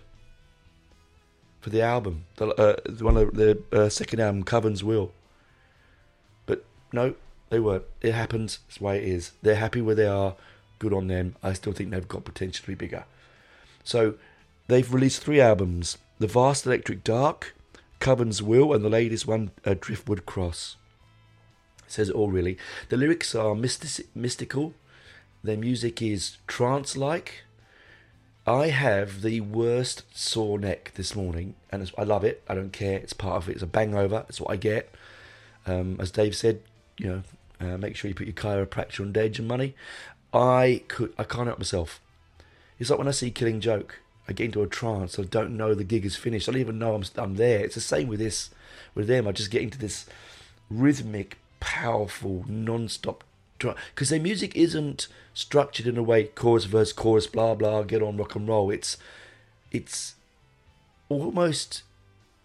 for 1.65 1.71
the 1.71 1.81
album, 1.81 2.25
the, 2.35 2.49
uh, 2.49 2.75
one 3.03 3.17
of 3.17 3.33
the 3.33 3.59
uh, 3.71 3.89
second 3.89 4.19
album, 4.19 4.43
Coven's 4.43 4.83
Will. 4.83 5.11
But 6.45 6.63
no, 6.93 7.15
they 7.49 7.59
weren't. 7.59 7.85
It 8.01 8.13
happens. 8.13 8.59
It's 8.67 8.77
the 8.77 8.83
way 8.83 8.97
it 8.99 9.05
is. 9.05 9.31
They're 9.41 9.55
happy 9.55 9.81
where 9.81 9.95
they 9.95 10.05
are. 10.05 10.35
Good 10.77 10.93
on 10.93 11.07
them. 11.07 11.35
I 11.41 11.53
still 11.53 11.73
think 11.73 11.89
they've 11.89 12.07
got 12.07 12.23
potential 12.23 12.61
to 12.61 12.67
be 12.67 12.75
bigger. 12.75 13.05
So 13.83 14.13
they've 14.67 14.93
released 14.93 15.23
three 15.23 15.41
albums: 15.41 15.97
The 16.19 16.27
Vast 16.27 16.67
Electric 16.67 17.03
Dark, 17.03 17.55
Coven's 18.05 18.39
Will, 18.39 18.71
and 18.71 18.85
the 18.85 18.89
latest 18.89 19.25
one, 19.25 19.49
Driftwood 19.63 20.27
Cross. 20.27 20.75
It 21.87 21.91
says 21.91 22.09
it 22.09 22.13
all 22.13 22.29
really. 22.29 22.55
The 22.89 22.97
lyrics 22.97 23.33
are 23.33 23.55
mystic- 23.55 24.15
mystical. 24.15 24.75
Their 25.43 25.57
music 25.57 26.03
is 26.03 26.37
trance-like. 26.45 27.45
I 28.45 28.67
have 28.67 29.23
the 29.23 29.41
worst 29.41 30.03
sore 30.15 30.59
neck 30.59 30.91
this 30.93 31.15
morning, 31.15 31.55
and 31.71 31.91
I 31.97 32.03
love 32.03 32.23
it. 32.23 32.43
I 32.47 32.53
don't 32.53 32.71
care. 32.71 32.99
It's 32.99 33.13
part 33.13 33.37
of 33.37 33.49
it. 33.49 33.53
It's 33.53 33.63
a 33.63 33.65
bangover. 33.65 34.23
It's 34.29 34.39
what 34.39 34.51
I 34.51 34.57
get. 34.57 34.93
Um, 35.65 35.97
as 35.99 36.11
Dave 36.11 36.35
said, 36.35 36.61
you 36.99 37.07
know, 37.07 37.23
uh, 37.59 37.77
make 37.79 37.95
sure 37.95 38.07
you 38.07 38.13
put 38.13 38.27
your 38.27 38.35
chiropractor 38.35 38.99
on 38.99 39.17
edge 39.17 39.39
and 39.39 39.47
money. 39.47 39.73
I 40.31 40.83
could, 40.89 41.11
I 41.17 41.23
can't 41.23 41.47
help 41.47 41.57
myself. 41.57 41.99
It's 42.77 42.91
like 42.91 42.99
when 42.99 43.07
I 43.07 43.11
see 43.11 43.31
Killing 43.31 43.61
Joke. 43.61 43.99
I 44.27 44.33
get 44.33 44.45
into 44.45 44.63
a 44.63 44.67
trance. 44.67 45.19
I 45.19 45.23
don't 45.23 45.55
know 45.55 45.73
the 45.73 45.83
gig 45.83 46.05
is 46.05 46.15
finished. 46.15 46.49
I 46.49 46.53
don't 46.53 46.61
even 46.61 46.79
know 46.79 46.95
I'm, 46.95 47.03
I'm 47.17 47.35
there. 47.35 47.63
It's 47.63 47.75
the 47.75 47.81
same 47.81 48.07
with 48.07 48.19
this, 48.19 48.49
with 48.93 49.07
them. 49.07 49.27
I 49.27 49.31
just 49.31 49.51
get 49.51 49.61
into 49.61 49.77
this 49.77 50.05
rhythmic, 50.69 51.37
powerful, 51.59 52.45
non-stop 52.47 53.23
trance 53.59 53.77
because 53.93 54.09
their 54.09 54.19
music 54.19 54.55
isn't 54.55 55.07
structured 55.33 55.87
in 55.87 55.97
a 55.97 56.03
way 56.03 56.25
chorus 56.25 56.65
verse 56.65 56.91
chorus 56.91 57.27
blah 57.27 57.55
blah 57.55 57.83
get 57.83 58.01
on 58.01 58.17
rock 58.17 58.35
and 58.35 58.47
roll 58.47 58.69
it's 58.69 58.97
it's 59.71 60.15
almost 61.09 61.83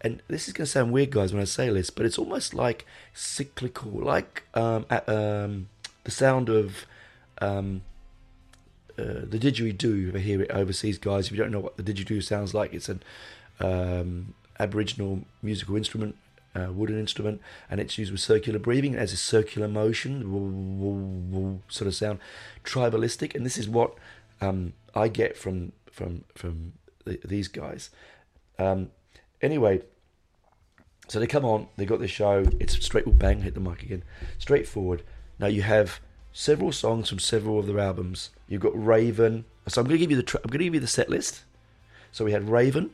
and 0.01 0.23
this 0.29 0.47
is 0.47 0.53
going 0.53 0.64
to 0.64 0.71
sound 0.71 0.93
weird 0.93 1.11
guys 1.11 1.33
when 1.33 1.43
i 1.43 1.45
say 1.45 1.69
this 1.71 1.90
but 1.90 2.07
it's 2.07 2.19
almost 2.19 2.55
like 2.55 2.87
cyclical 3.14 3.90
like 3.90 4.45
um, 4.55 4.87
at, 4.90 5.09
um, 5.09 5.69
the 6.05 6.11
sound 6.11 6.49
of 6.49 6.87
um, 7.40 7.83
uh, 9.01 9.25
the 9.25 9.39
didgeridoo 9.39 10.01
you 10.01 10.09
ever 10.09 10.19
hear 10.19 10.43
it 10.43 10.51
overseas 10.51 10.99
guys 10.99 11.27
if 11.27 11.33
you 11.33 11.39
don't 11.39 11.51
know 11.51 11.61
what 11.61 11.77
the 11.77 11.83
didgeridoo 11.83 12.23
sounds 12.23 12.53
like 12.55 12.75
it's 12.75 12.89
an 12.89 13.03
um, 13.61 14.35
aboriginal 14.59 15.23
musical 15.43 15.77
instrument 15.77 16.17
uh, 16.55 16.69
wooden 16.73 16.99
instrument, 16.99 17.41
and 17.71 17.81
it's 17.81 17.97
used 17.99 18.11
with 18.11 18.21
circular 18.21 18.59
breathing. 18.59 18.95
It 18.95 18.99
has 18.99 19.13
a 19.13 19.17
circular 19.17 19.69
motion, 19.69 21.61
sort 21.69 21.87
of 21.87 21.95
sound, 21.95 22.19
tribalistic, 22.65 23.35
and 23.35 23.47
this 23.47 23.59
is 23.59 23.69
what 23.69 23.95
um, 24.41 24.73
I 24.95 25.09
get 25.09 25.37
from 25.37 25.73
from 25.91 26.25
from 26.35 26.73
the, 27.05 27.21
these 27.25 27.49
guys. 27.49 27.91
Um, 28.59 28.91
anyway, 29.41 29.83
so 31.09 31.21
they 31.21 31.27
come 31.27 31.45
on, 31.45 31.69
they 31.77 31.85
got 31.85 32.01
this 32.01 32.11
show. 32.11 32.45
It's 32.59 32.75
straight 32.85 33.19
bang, 33.19 33.43
hit 33.43 33.55
the 33.55 33.61
mic 33.61 33.83
again, 33.83 34.03
straightforward. 34.39 35.03
Now 35.39 35.47
you 35.47 35.63
have 35.63 36.01
several 36.33 36.73
songs 36.73 37.09
from 37.09 37.19
several 37.19 37.59
of 37.59 37.66
their 37.66 37.79
albums. 37.79 38.31
You've 38.49 38.62
got 38.62 38.73
Raven. 38.75 39.45
So 39.69 39.81
I'm 39.81 39.87
going 39.87 39.99
to 39.99 40.05
give 40.05 40.11
you 40.11 40.16
the 40.16 40.23
tra- 40.23 40.40
I'm 40.43 40.51
going 40.51 40.59
to 40.59 40.64
give 40.64 40.75
you 40.75 40.81
the 40.81 40.87
set 40.87 41.09
list. 41.09 41.45
So 42.12 42.25
we 42.25 42.33
had 42.33 42.49
Raven, 42.49 42.90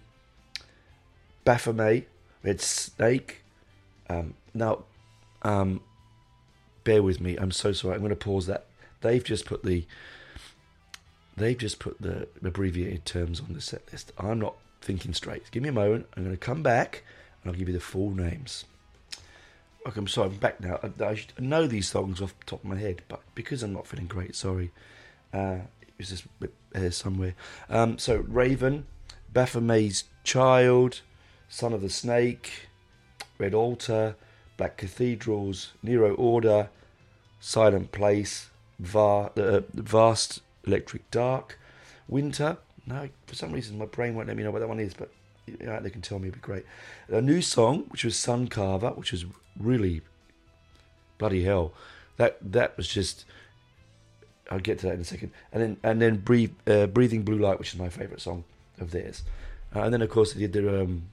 Baphomet, 1.44 2.06
we 2.42 2.50
had 2.50 2.60
Snake, 2.60 3.42
um, 4.08 4.34
now, 4.54 4.84
um, 5.42 5.80
bear 6.84 7.02
with 7.02 7.20
me. 7.20 7.36
I'm 7.36 7.50
so 7.50 7.72
sorry. 7.72 7.94
I'm 7.94 8.00
going 8.00 8.10
to 8.10 8.16
pause 8.16 8.46
that. 8.46 8.66
They've 9.00 9.24
just 9.24 9.46
put 9.46 9.62
the 9.64 9.84
they've 11.36 11.58
just 11.58 11.78
put 11.78 12.00
the 12.00 12.28
abbreviated 12.42 13.04
terms 13.04 13.40
on 13.40 13.52
the 13.52 13.60
set 13.60 13.82
list. 13.92 14.12
I'm 14.18 14.38
not 14.38 14.56
thinking 14.80 15.12
straight. 15.12 15.50
Give 15.50 15.62
me 15.62 15.68
a 15.68 15.72
moment. 15.72 16.06
I'm 16.16 16.24
going 16.24 16.34
to 16.34 16.40
come 16.40 16.62
back 16.62 17.04
and 17.42 17.52
I'll 17.52 17.58
give 17.58 17.68
you 17.68 17.74
the 17.74 17.80
full 17.80 18.10
names. 18.10 18.64
Okay, 19.86 20.00
I'm 20.00 20.08
sorry. 20.08 20.30
I'm 20.30 20.36
back 20.36 20.60
now. 20.60 20.80
I, 20.82 21.04
I, 21.04 21.16
know 21.38 21.68
these 21.68 21.88
songs 21.88 22.20
off 22.20 22.36
the 22.40 22.44
top 22.44 22.64
of 22.64 22.68
my 22.68 22.76
head, 22.76 23.02
but 23.06 23.20
because 23.36 23.62
I'm 23.62 23.72
not 23.72 23.86
feeling 23.86 24.08
great, 24.08 24.34
sorry. 24.34 24.72
Uh, 25.32 25.58
it 25.80 25.94
was 25.96 26.08
just 26.08 26.24
here 26.74 26.90
somewhere. 26.90 27.36
Um, 27.70 27.96
so 27.96 28.16
Raven, 28.26 28.86
Baphomet's 29.32 30.04
Child, 30.24 31.02
Son 31.48 31.72
of 31.72 31.82
the 31.82 31.88
Snake, 31.88 32.68
Red 33.38 33.54
Altar, 33.54 34.16
Black 34.56 34.76
Cathedrals, 34.76 35.72
Nero 35.84 36.14
Order, 36.14 36.68
Silent 37.38 37.92
Place, 37.92 38.50
Va- 38.80 39.30
uh, 39.36 39.60
Vast 39.72 40.40
Electric 40.64 41.08
Dark, 41.12 41.60
Winter. 42.08 42.56
No, 42.86 43.08
for 43.28 43.36
some 43.36 43.52
reason 43.52 43.78
my 43.78 43.86
brain 43.86 44.16
won't 44.16 44.26
let 44.26 44.36
me 44.36 44.42
know 44.42 44.50
what 44.50 44.58
that 44.60 44.68
one 44.68 44.80
is, 44.80 44.94
but 44.94 45.12
you 45.46 45.64
know, 45.64 45.78
they 45.78 45.90
can 45.90 46.02
tell 46.02 46.18
me, 46.18 46.26
it'd 46.26 46.40
be 46.40 46.44
great. 46.44 46.64
A 47.08 47.20
new 47.20 47.40
song, 47.40 47.84
which 47.90 48.04
was 48.04 48.16
Sun 48.16 48.48
Carver, 48.48 48.90
which 48.90 49.12
was 49.12 49.24
really 49.58 50.02
bloody 51.18 51.44
hell. 51.44 51.72
That 52.16 52.38
that 52.40 52.76
was 52.76 52.88
just. 52.88 53.24
I'll 54.48 54.60
get 54.60 54.78
to 54.78 54.86
that 54.86 54.94
in 54.94 55.00
a 55.00 55.04
second. 55.04 55.32
And 55.52 55.62
then 55.62 55.76
and 55.82 56.00
then 56.00 56.16
breathe, 56.18 56.52
uh, 56.68 56.86
breathing 56.86 57.22
blue 57.22 57.38
light, 57.38 57.58
which 57.58 57.74
is 57.74 57.80
my 57.80 57.88
favourite 57.88 58.20
song 58.20 58.44
of 58.78 58.92
theirs. 58.92 59.22
Uh, 59.74 59.80
and 59.80 59.92
then 59.92 60.02
of 60.02 60.10
course 60.10 60.32
they 60.32 60.40
did 60.40 60.52
their 60.52 60.82
um, 60.82 61.08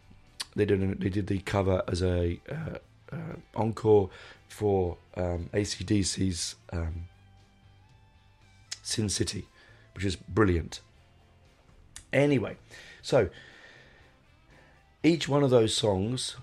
they 0.55 0.65
did 0.65 0.99
they 0.99 1.09
did 1.09 1.27
the 1.27 1.39
cover 1.39 1.81
as 1.87 2.03
a 2.03 2.39
uh, 2.49 2.77
uh, 3.11 3.35
encore 3.55 4.09
for 4.47 4.97
um, 5.15 5.49
ACDC's 5.53 6.55
um, 6.71 7.07
Sin 8.83 9.09
City, 9.09 9.47
which 9.95 10.05
is 10.05 10.15
brilliant. 10.15 10.81
Anyway, 12.11 12.57
so 13.01 13.29
each 15.01 15.27
one 15.27 15.43
of 15.43 15.49
those 15.49 15.75
songs 15.75 16.35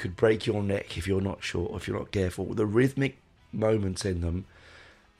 could 0.00 0.16
break 0.16 0.46
your 0.46 0.62
neck 0.62 0.96
if 0.98 1.06
you're 1.06 1.20
not 1.20 1.44
sure, 1.44 1.70
if 1.76 1.86
you're 1.86 1.98
not 1.98 2.10
careful. 2.10 2.54
The 2.54 2.66
rhythmic 2.66 3.18
moments 3.52 4.04
in 4.04 4.20
them 4.22 4.46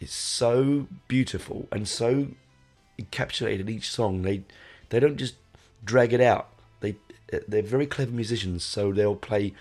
is 0.01 0.11
so 0.11 0.88
beautiful 1.07 1.69
and 1.71 1.87
so 1.87 2.29
encapsulated 2.99 3.61
in 3.61 3.69
each 3.69 3.90
song. 3.90 4.23
They 4.23 4.43
they 4.88 4.99
don't 4.99 5.16
just 5.16 5.37
drag 5.85 6.12
it 6.12 6.21
out 6.21 6.49
They 6.81 6.97
they're 7.47 7.62
very 7.62 7.87
clever 7.87 8.11
musicians, 8.11 8.64
so 8.64 8.93
they'll 8.93 9.14
play, 9.14 9.55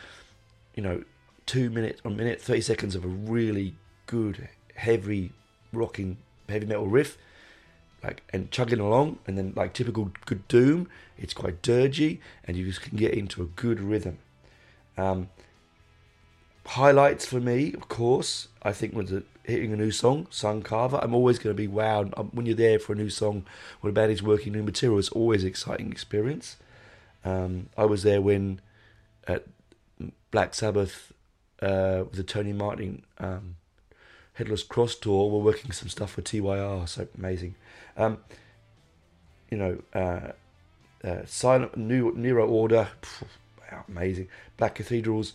you 0.75 0.81
know, 0.81 1.03
two 1.45 1.69
minutes 1.69 2.01
a 2.05 2.09
minute 2.09 2.41
thirty 2.41 2.61
seconds 2.61 2.95
of 2.95 3.03
a 3.03 3.07
really 3.07 3.75
good 4.05 4.49
heavy 4.75 5.33
rocking 5.73 6.17
heavy 6.47 6.65
metal 6.65 6.87
riff, 6.87 7.17
like 8.03 8.23
and 8.33 8.49
chugging 8.51 8.79
along, 8.79 9.19
and 9.27 9.37
then 9.37 9.53
like 9.55 9.73
typical 9.73 10.11
good 10.25 10.47
doom, 10.47 10.87
it's 11.17 11.33
quite 11.33 11.61
dirgy, 11.61 12.19
and 12.45 12.57
you 12.57 12.65
just 12.65 12.81
can 12.81 12.97
get 12.97 13.13
into 13.13 13.41
a 13.41 13.45
good 13.45 13.79
rhythm. 13.81 14.17
Um, 14.99 15.29
highlights 16.65 17.25
for 17.25 17.39
me, 17.39 17.73
of 17.73 17.87
course, 17.87 18.49
I 18.61 18.73
think 18.73 18.93
was 18.93 19.13
hitting 19.43 19.73
a 19.73 19.77
new 19.77 19.91
song, 19.91 20.27
Sun 20.29 20.63
Carver. 20.63 20.99
I'm 21.01 21.15
always 21.15 21.39
going 21.39 21.55
to 21.55 21.57
be 21.57 21.67
wowed 21.67 22.33
when 22.33 22.45
you're 22.45 22.55
there 22.55 22.79
for 22.79 22.93
a 22.93 22.95
new 22.95 23.09
song 23.09 23.45
when 23.81 23.91
a 23.91 23.93
band 23.93 24.11
is 24.11 24.21
working 24.21 24.53
new 24.53 24.63
material. 24.63 24.99
It's 24.99 25.09
always 25.09 25.43
an 25.43 25.49
exciting 25.49 25.91
experience. 25.91 26.57
Um, 27.23 27.69
I 27.77 27.85
was 27.85 28.03
there 28.03 28.21
when 28.21 28.61
at 29.27 29.45
Black 30.31 30.53
Sabbath 30.53 31.13
uh, 31.61 32.03
with 32.03 32.13
the 32.13 32.23
Tony 32.23 32.53
Martin 32.53 33.03
um, 33.17 33.55
Headless 34.33 34.63
Cross 34.63 34.95
tour, 34.95 35.29
we're 35.29 35.43
working 35.43 35.71
some 35.71 35.89
stuff 35.89 36.11
for 36.11 36.21
TYR, 36.21 36.87
so 36.87 37.07
amazing. 37.17 37.55
Um, 37.97 38.19
you 39.49 39.57
know, 39.57 39.81
uh, 39.93 40.31
uh, 41.07 41.25
Silent 41.25 41.75
New 41.77 42.13
Nero 42.15 42.47
Order, 42.47 42.89
phew, 43.01 43.27
amazing. 43.87 44.27
Black 44.57 44.75
Cathedrals, 44.75 45.33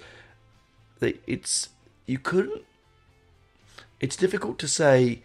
it's 1.00 1.68
you 2.06 2.18
couldn't. 2.18 2.62
It's 4.00 4.16
difficult 4.16 4.58
to 4.60 4.68
say 4.68 5.22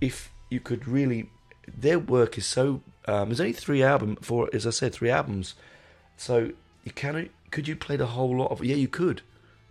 if 0.00 0.30
you 0.50 0.60
could 0.60 0.86
really. 0.86 1.30
Their 1.66 1.98
work 1.98 2.36
is 2.38 2.46
so. 2.46 2.82
Um, 3.06 3.28
there's 3.28 3.40
only 3.40 3.52
three 3.52 3.82
albums 3.82 4.18
for, 4.22 4.48
as 4.52 4.66
I 4.66 4.70
said, 4.70 4.92
three 4.92 5.10
albums 5.10 5.54
so 6.16 6.52
you 6.84 6.92
can 6.92 7.30
could 7.50 7.68
you 7.68 7.76
play 7.76 7.96
the 7.96 8.06
whole 8.08 8.36
lot 8.36 8.50
of? 8.50 8.64
Yeah, 8.64 8.76
you 8.76 8.88
could, 8.88 9.22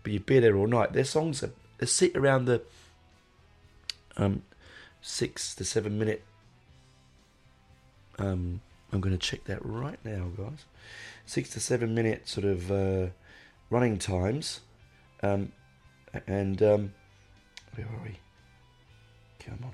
but 0.04 0.12
you'd 0.12 0.26
be 0.26 0.40
there 0.40 0.56
all 0.56 0.68
night. 0.68 0.94
Their 0.94 1.04
songs 1.04 1.44
are 1.44 1.52
they 1.78 1.86
sit 1.86 2.16
around 2.16 2.46
the 2.46 2.62
um 4.18 4.44
six 5.02 5.56
to 5.56 5.66
seven 5.66 5.98
minute 5.98 6.24
um 8.20 8.62
I'm 8.94 9.00
going 9.00 9.18
to 9.18 9.28
check 9.28 9.46
that 9.46 9.66
right 9.66 9.98
now, 10.04 10.28
guys. 10.38 10.66
Six 11.32 11.52
to 11.52 11.62
seven 11.62 11.96
minute 11.96 12.28
sort 12.28 12.46
of 12.46 12.70
uh, 12.70 13.08
running 13.70 13.98
times. 13.98 14.60
Um, 15.24 15.54
and 16.28 16.62
um, 16.62 16.94
where 17.74 17.88
are 17.88 18.04
we? 18.04 18.20
Come 19.40 19.60
on. 19.64 19.72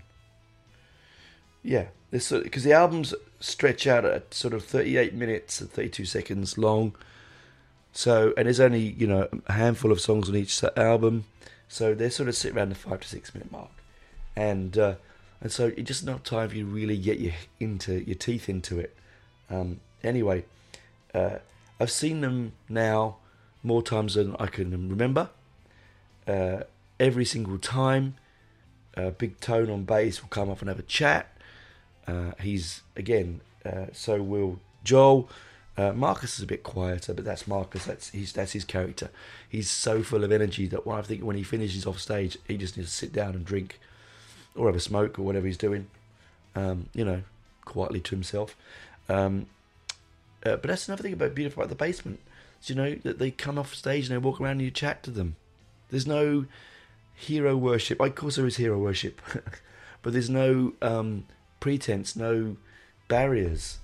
Yeah, 1.63 1.85
this 2.11 2.31
because 2.31 2.63
the 2.63 2.73
albums 2.73 3.15
stretch 3.39 3.87
out 3.87 4.05
at 4.05 4.35
sort 4.35 4.53
of 4.53 4.65
38 4.65 5.15
minutes 5.15 5.59
and 5.59 5.71
32 5.71 6.05
seconds 6.05 6.59
long. 6.59 6.95
So, 7.91 8.35
and 8.37 8.45
there's 8.45 8.59
only 8.59 8.93
you 8.95 9.07
know 9.07 9.27
a 9.47 9.53
handful 9.53 9.91
of 9.91 9.99
songs 9.99 10.29
on 10.29 10.35
each 10.35 10.63
album, 10.75 11.23
so 11.67 11.95
they 11.95 12.11
sort 12.11 12.29
of 12.29 12.35
sit 12.35 12.55
around 12.55 12.69
the 12.69 12.75
five 12.75 12.99
to 12.99 13.07
six 13.07 13.33
minute 13.33 13.51
mark, 13.51 13.71
and 14.35 14.77
uh, 14.77 14.93
and 15.41 15.51
so 15.51 15.71
it's 15.75 15.87
just 15.87 16.03
enough 16.03 16.21
time 16.21 16.49
for 16.49 16.55
you 16.55 16.65
to 16.65 16.69
really 16.69 16.99
get 16.99 17.19
your 17.19 17.33
into 17.59 18.05
your 18.05 18.13
teeth 18.13 18.47
into 18.47 18.77
it. 18.77 18.95
Um, 19.49 19.79
anyway, 20.03 20.45
uh, 21.17 21.39
I've 21.79 21.91
seen 21.91 22.21
them 22.21 22.53
now 22.69 23.17
more 23.63 23.81
times 23.81 24.13
than 24.15 24.35
I 24.39 24.47
can 24.47 24.71
remember. 24.89 25.29
Uh, 26.27 26.61
every 26.99 27.25
single 27.25 27.57
time, 27.57 28.15
uh, 28.95 29.11
Big 29.11 29.39
Tone 29.39 29.69
on 29.69 29.83
bass 29.83 30.21
will 30.21 30.29
come 30.29 30.49
up 30.49 30.59
and 30.59 30.69
have 30.69 30.79
a 30.79 30.83
chat. 30.83 31.35
Uh, 32.07 32.31
he's 32.41 32.81
again, 32.95 33.41
uh, 33.65 33.87
so 33.93 34.21
will 34.21 34.59
Joel. 34.83 35.29
Uh, 35.77 35.93
Marcus 35.93 36.37
is 36.37 36.43
a 36.43 36.47
bit 36.47 36.63
quieter, 36.63 37.13
but 37.13 37.23
that's 37.23 37.47
Marcus. 37.47 37.85
That's 37.85 38.09
his. 38.09 38.33
That's 38.33 38.53
his 38.53 38.63
character. 38.63 39.09
He's 39.47 39.69
so 39.69 40.01
full 40.01 40.23
of 40.23 40.31
energy 40.31 40.65
that 40.67 40.87
when 40.87 40.97
I 40.97 41.01
think 41.01 41.23
when 41.23 41.35
he 41.35 41.43
finishes 41.43 41.85
off 41.85 41.99
stage, 41.99 42.37
he 42.47 42.57
just 42.57 42.77
needs 42.77 42.89
to 42.89 42.95
sit 42.95 43.13
down 43.13 43.35
and 43.35 43.45
drink, 43.45 43.79
or 44.55 44.67
have 44.67 44.75
a 44.75 44.79
smoke 44.79 45.19
or 45.19 45.23
whatever 45.23 45.45
he's 45.45 45.57
doing. 45.57 45.87
Um, 46.55 46.89
you 46.93 47.05
know, 47.05 47.21
quietly 47.65 47.99
to 47.99 48.15
himself. 48.15 48.55
Um, 49.07 49.45
uh, 50.45 50.57
but 50.57 50.63
that's 50.63 50.87
another 50.87 51.03
thing 51.03 51.13
about 51.13 51.35
beautiful 51.35 51.63
about 51.63 51.69
the 51.69 51.75
basement. 51.75 52.19
Is, 52.61 52.69
you 52.69 52.75
know 52.75 52.95
that 53.03 53.19
they 53.19 53.31
come 53.31 53.57
off 53.57 53.75
stage 53.75 54.09
and 54.09 54.13
they 54.13 54.17
walk 54.17 54.41
around 54.41 54.53
and 54.53 54.61
you 54.61 54.71
chat 54.71 55.03
to 55.03 55.11
them. 55.11 55.35
There's 55.89 56.07
no 56.07 56.45
hero 57.15 57.55
worship. 57.55 57.99
Of 57.99 58.15
course, 58.15 58.35
there 58.35 58.45
is 58.45 58.57
hero 58.57 58.77
worship, 58.77 59.21
but 60.01 60.13
there's 60.13 60.29
no 60.29 60.73
um, 60.81 61.25
pretense, 61.59 62.15
no 62.15 62.57
barriers 63.07 63.79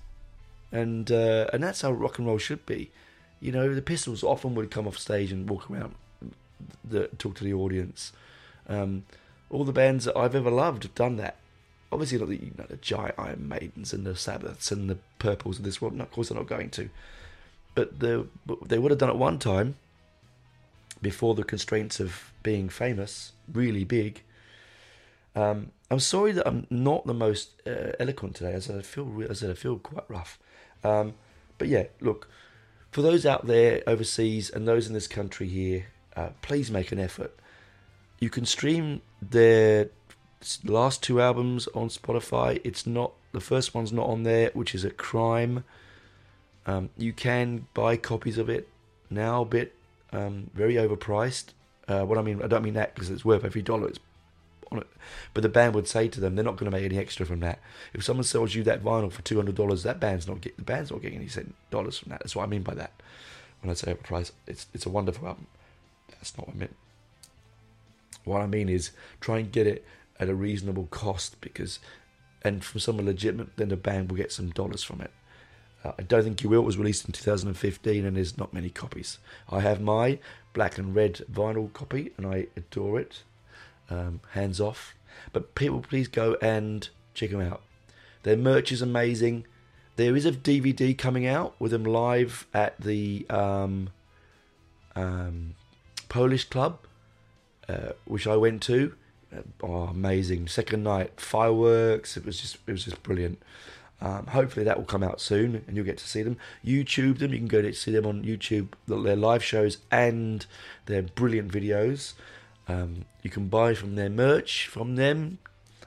and 0.74 1.12
uh, 1.12 1.48
and 1.54 1.64
that's 1.64 1.82
how 1.82 1.92
rock 1.92 2.18
and 2.18 2.28
roll 2.28 2.40
should 2.40 2.66
be. 2.66 2.92
You 3.40 3.52
know, 3.52 3.74
the 3.74 3.82
Pistols 3.82 4.24
often 4.24 4.56
would 4.56 4.72
come 4.72 4.88
off 4.88 4.98
stage 4.98 5.32
and 5.32 5.50
walk 5.50 5.70
around, 5.70 5.96
the, 6.84 7.08
talk 7.20 7.36
to 7.36 7.44
the 7.44 7.54
audience. 7.54 8.12
Um, 8.68 9.04
all 9.50 9.66
the 9.66 9.72
bands 9.72 10.06
that 10.06 10.18
I've 10.18 10.34
ever 10.34 10.50
loved 10.50 10.84
have 10.84 10.96
done 10.96 11.18
that. 11.18 11.36
Obviously, 11.94 12.18
not 12.18 12.30
the, 12.30 12.38
you 12.38 12.52
know, 12.58 12.66
the 12.68 12.78
giant 12.78 13.16
Iron 13.18 13.48
Maidens 13.48 13.94
and 13.94 14.06
the 14.06 14.16
Sabbaths 14.16 14.72
and 14.72 14.90
the 14.90 14.98
Purples 15.20 15.60
of 15.60 15.66
this 15.66 15.82
world. 15.82 15.94
No, 15.94 16.04
of 16.04 16.12
course, 16.12 16.30
they're 16.30 16.38
not 16.38 16.48
going 16.48 16.70
to. 16.72 16.90
But 17.76 18.00
the, 18.00 18.28
they 18.66 18.78
would 18.78 18.92
have 18.92 19.00
done 19.00 19.10
it 19.10 19.16
one 19.16 19.40
time 19.40 19.76
before 21.02 21.36
the 21.36 21.44
constraints 21.44 22.00
of 22.00 22.32
being 22.44 22.70
famous, 22.70 23.34
really 23.52 23.84
big. 23.84 24.22
Um, 25.36 25.72
I'm 25.90 26.00
sorry 26.00 26.32
that 26.34 26.48
I'm 26.48 26.68
not 26.70 27.06
the 27.06 27.14
most 27.14 27.50
uh, 27.68 27.94
eloquent 28.00 28.36
today, 28.36 28.54
as 28.54 28.70
I 28.70 28.82
feel, 28.82 29.24
as 29.30 29.44
I 29.44 29.54
feel 29.54 29.78
quite 29.80 30.10
rough. 30.10 30.40
Um, 30.84 31.16
but 31.58 31.68
yeah, 31.68 31.86
look, 32.02 32.30
for 32.92 33.02
those 33.02 33.26
out 33.26 33.48
there 33.48 33.82
overseas 33.88 34.50
and 34.50 34.68
those 34.68 34.88
in 34.88 34.94
this 34.94 35.08
country 35.08 35.48
here, 35.48 35.88
uh, 36.16 36.30
please 36.42 36.70
make 36.70 36.92
an 36.92 37.00
effort. 37.00 37.36
You 38.20 38.30
can 38.30 38.46
stream 38.46 39.02
their 39.22 39.90
last 40.64 41.04
two 41.04 41.22
albums 41.22 41.68
on 41.74 41.90
Spotify. 41.90 42.62
It's 42.64 42.86
not 42.86 43.12
the 43.32 43.40
first 43.40 43.74
one's 43.74 43.92
not 43.92 44.08
on 44.08 44.24
there, 44.24 44.52
which 44.54 44.76
is 44.76 44.84
a 44.86 44.92
crime. 44.92 45.64
Um, 46.66 46.90
you 46.98 47.14
can 47.14 47.68
buy 47.74 47.98
copies 47.98 48.38
of 48.38 48.50
it 48.50 48.68
now, 49.10 49.42
a 49.42 49.46
bit 49.46 49.76
um, 50.12 50.50
very 50.54 50.76
overpriced. 50.76 51.46
Uh, 51.88 52.04
what 52.04 52.18
I 52.18 52.22
mean, 52.22 52.42
I 52.42 52.48
don't 52.48 52.64
mean 52.64 52.76
that 52.76 52.94
because 52.94 53.10
it's 53.10 53.26
worth 53.26 53.44
every 53.44 53.62
dollar 53.62 53.88
it's 53.90 54.00
on 54.72 54.80
it. 54.80 54.88
But 55.34 55.44
the 55.44 55.50
band 55.50 55.76
would 55.76 55.88
say 55.88 56.08
to 56.08 56.20
them, 56.20 56.36
they're 56.36 56.46
not 56.46 56.58
going 56.58 56.72
to 56.72 56.76
make 56.76 56.86
any 56.86 56.98
extra 56.98 57.26
from 57.26 57.42
that. 57.42 57.60
If 57.94 58.04
someone 58.04 58.24
sells 58.24 58.56
you 58.56 58.64
that 58.64 58.84
vinyl 58.84 59.12
for 59.12 59.22
two 59.22 59.36
hundred 59.36 59.56
dollars, 59.56 59.84
that 59.84 60.00
band's 60.00 60.28
not 60.28 60.42
get 60.42 60.56
the 60.56 60.64
band's 60.64 60.92
not 60.92 61.02
getting 61.02 61.20
any 61.20 61.28
cent 61.28 61.54
dollars 61.72 61.98
from 62.00 62.12
that. 62.12 62.20
That's 62.20 62.36
what 62.36 62.44
I 62.44 62.48
mean 62.48 62.64
by 62.64 62.76
that. 62.76 62.92
When 63.62 63.70
I 63.70 63.74
say 63.74 63.94
overpriced, 63.94 64.32
it's 64.48 64.68
it's 64.74 64.86
a 64.86 64.90
wonderful 64.90 65.28
album. 65.28 65.48
That's 66.10 66.38
not 66.38 66.48
what 66.48 66.56
I 66.56 66.60
meant. 66.60 66.76
What 68.24 68.42
I 68.42 68.48
mean 68.48 68.70
is 68.70 68.92
try 69.20 69.40
and 69.40 69.52
get 69.52 69.68
it 69.68 69.86
at 70.24 70.30
a 70.30 70.36
reasonable 70.36 70.88
cost 70.90 71.40
because, 71.42 71.80
and 72.42 72.64
from 72.64 72.80
someone 72.80 73.06
legitimate, 73.06 73.56
then 73.58 73.70
the 73.70 73.78
band 73.78 74.10
will 74.10 74.18
get 74.18 74.32
some 74.32 74.50
dollars 74.50 74.84
from 74.84 75.02
it. 75.02 75.12
Uh, 75.84 75.92
I 76.00 76.04
don't 76.04 76.24
think 76.24 76.42
you 76.42 76.50
will. 76.50 76.62
It 76.62 76.66
was 76.66 76.78
released 76.78 77.06
in 77.06 77.12
2015 77.12 78.06
and 78.06 78.18
there's 78.18 78.38
not 78.38 78.54
many 78.54 78.70
copies. 78.70 79.20
I 79.50 79.60
have 79.60 79.82
my 79.82 80.20
black 80.54 80.78
and 80.78 80.96
red 80.96 81.22
vinyl 81.32 81.72
copy 81.74 82.12
and 82.18 82.26
I 82.26 82.48
adore 82.56 83.00
it 83.00 83.24
um, 83.90 84.22
hands 84.32 84.62
off. 84.62 84.94
But 85.32 85.56
people, 85.56 85.82
please 85.82 86.08
go 86.08 86.38
and 86.42 86.88
check 87.14 87.32
them 87.32 87.42
out. 87.42 87.62
Their 88.24 88.38
merch 88.38 88.72
is 88.72 88.82
amazing. 88.82 89.46
There 89.98 90.16
is 90.16 90.26
a 90.26 90.32
DVD 90.32 90.98
coming 90.98 91.28
out 91.28 91.56
with 91.60 91.72
them 91.72 91.84
live 91.84 92.48
at 92.54 92.80
the 92.80 93.26
um, 93.30 93.90
um, 94.96 95.56
Polish 96.10 96.46
club, 96.46 96.80
uh, 97.68 97.92
which 98.06 98.26
I 98.26 98.38
went 98.38 98.64
to. 98.64 98.96
Oh, 99.62 99.84
amazing! 99.84 100.48
Second 100.48 100.84
night, 100.84 101.20
fireworks. 101.20 102.18
It 102.18 102.26
was 102.26 102.40
just, 102.40 102.58
it 102.68 102.72
was 102.72 102.86
just 102.86 103.02
brilliant. 103.04 103.42
Um, 104.02 104.28
hopefully 104.28 104.66
that 104.66 104.78
will 104.78 104.86
come 104.86 105.04
out 105.04 105.22
soon, 105.22 105.64
and 105.66 105.76
you'll 105.78 105.86
get 105.86 105.98
to 106.00 106.08
see 106.08 106.24
them. 106.24 106.38
YouTube 106.66 107.20
them. 107.20 107.32
You 107.32 107.40
can 107.40 107.48
go 107.48 107.62
to 107.62 107.74
see 107.74 107.92
them 107.92 108.06
on 108.06 108.24
YouTube. 108.24 108.70
Their 108.88 109.16
live 109.16 109.44
shows 109.44 109.78
and 109.92 110.46
their 110.88 111.02
brilliant 111.02 111.52
videos. 111.52 112.14
Um, 112.68 113.06
you 113.22 113.30
can 113.30 113.48
buy 113.48 113.74
from 113.74 113.96
their 113.96 114.10
merch 114.10 114.68
from 114.68 114.96
them, 114.96 115.38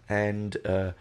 and 0.08 0.56
uh, 0.64 0.92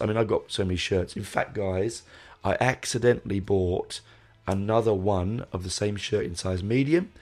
I 0.00 0.06
mean, 0.06 0.16
I 0.16 0.24
got 0.24 0.52
so 0.52 0.64
many 0.64 0.76
shirts. 0.76 1.16
In 1.16 1.24
fact, 1.24 1.54
guys, 1.54 2.02
I 2.44 2.56
accidentally 2.60 3.40
bought 3.40 4.00
another 4.46 4.94
one 4.94 5.44
of 5.52 5.62
the 5.62 5.70
same 5.70 5.96
shirt 5.96 6.24
in 6.24 6.34
size 6.34 6.62
medium. 6.62 7.12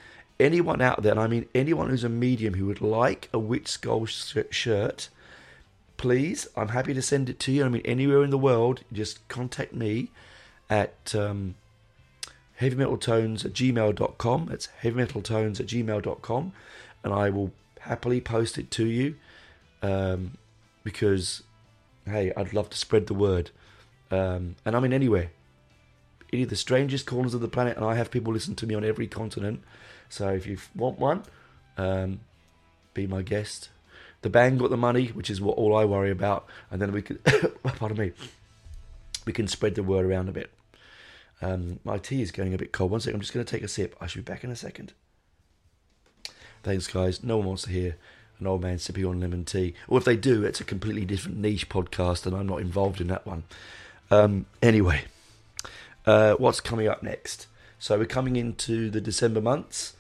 Anyone 0.40 0.81
out 0.81 1.03
there, 1.03 1.12
and 1.12 1.20
I 1.20 1.27
mean 1.27 1.46
anyone 1.55 1.90
who's 1.90 2.05
a 2.05 2.09
medium 2.09 2.55
who 2.55 2.66
would 2.66 2.81
like 2.81 3.29
a 3.33 3.38
Witch 3.38 3.68
Skull 3.68 4.07
shirt, 4.07 5.09
please, 5.96 6.46
I'm 6.57 6.68
happy 6.68 6.94
to 6.94 7.03
send 7.03 7.29
it 7.29 7.38
to 7.40 7.53
you. 7.53 7.64
I 7.64 7.68
mean, 7.68 7.83
anywhere 7.85 8.22
in 8.22 8.31
the 8.31 8.38
world, 8.38 8.83
just 8.92 9.27
contact 9.29 9.74
me 9.74 10.11
at 10.70 11.14
um, 11.14 11.57
heavymetaltones 12.61 13.44
at 13.44 13.53
gmail.com. 13.53 14.48
It's 14.51 14.68
heavymetaltones 14.83 15.61
at 15.61 15.66
gmail.com, 15.66 16.53
and 17.05 17.12
I 17.12 17.31
will 17.31 17.53
happily 17.81 18.20
post 18.20 18.59
it 18.59 18.70
to 18.72 18.87
you 18.87 19.16
um, 19.83 20.38
because, 20.85 21.42
hey, 22.07 22.33
I'd 22.37 22.53
love 22.53 22.70
to 22.70 22.79
spread 22.79 23.07
the 23.07 23.14
word. 23.14 23.51
Um, 24.11 24.57
and 24.64 24.74
I'm 24.74 24.85
in 24.85 24.92
anywhere, 24.92 25.31
any 26.33 26.44
of 26.44 26.48
the 26.48 26.57
strangest 26.57 27.07
corners 27.07 27.35
of 27.35 27.40
the 27.40 27.48
planet, 27.48 27.77
and 27.77 27.85
I 27.85 27.94
have 27.94 28.11
people 28.11 28.33
listen 28.33 28.55
to 28.57 28.66
me 28.66 28.74
on 28.74 28.85
every 28.85 29.07
continent. 29.07 29.62
So 30.08 30.28
if 30.28 30.46
you 30.46 30.58
want 30.74 30.98
one, 30.98 31.22
um, 31.76 32.20
be 32.94 33.06
my 33.06 33.22
guest. 33.22 33.70
The 34.22 34.30
band 34.30 34.58
got 34.58 34.70
the 34.70 34.76
money, 34.76 35.08
which 35.08 35.30
is 35.30 35.40
what 35.40 35.56
all 35.56 35.76
I 35.76 35.84
worry 35.84 36.10
about, 36.10 36.46
and 36.70 36.82
then 36.82 36.92
we 36.92 37.02
can, 37.02 37.18
pardon 37.62 37.98
me, 37.98 38.12
we 39.24 39.32
can 39.32 39.46
spread 39.46 39.76
the 39.76 39.82
word 39.82 40.04
around 40.04 40.28
a 40.28 40.32
bit. 40.32 40.50
Um, 41.40 41.78
my 41.84 41.98
tea 41.98 42.22
is 42.22 42.32
going 42.32 42.52
a 42.52 42.58
bit 42.58 42.72
cold. 42.72 42.90
One 42.90 43.00
second, 43.00 43.16
I'm 43.16 43.20
just 43.20 43.32
going 43.32 43.46
to 43.46 43.50
take 43.50 43.62
a 43.62 43.68
sip. 43.68 43.94
I 44.00 44.06
should 44.06 44.24
be 44.24 44.32
back 44.32 44.42
in 44.42 44.50
a 44.50 44.56
second. 44.56 44.92
Thanks, 46.64 46.88
guys. 46.88 47.22
No 47.22 47.36
one 47.36 47.46
wants 47.46 47.62
to 47.64 47.70
hear 47.70 47.96
an 48.40 48.46
old 48.46 48.62
man 48.62 48.78
sipping 48.78 49.04
on 49.04 49.20
lemon 49.20 49.44
tea. 49.44 49.74
Or 49.86 49.98
if 49.98 50.04
they 50.04 50.16
do, 50.16 50.44
it's 50.44 50.60
a 50.60 50.64
completely 50.64 51.04
different 51.04 51.38
niche 51.38 51.68
podcast, 51.68 52.26
and 52.26 52.34
I'm 52.34 52.46
not 52.46 52.60
involved 52.60 53.00
in 53.00 53.06
that 53.08 53.26
one. 53.26 53.44
Um, 54.10 54.46
anyway, 54.62 55.04
uh, 56.06 56.34
what's 56.34 56.60
coming 56.60 56.88
up 56.88 57.02
next? 57.02 57.46
So 57.78 57.96
we're 57.98 58.06
coming 58.06 58.36
into 58.36 58.90
the 58.90 59.00
December 59.00 59.40
months. 59.40 59.94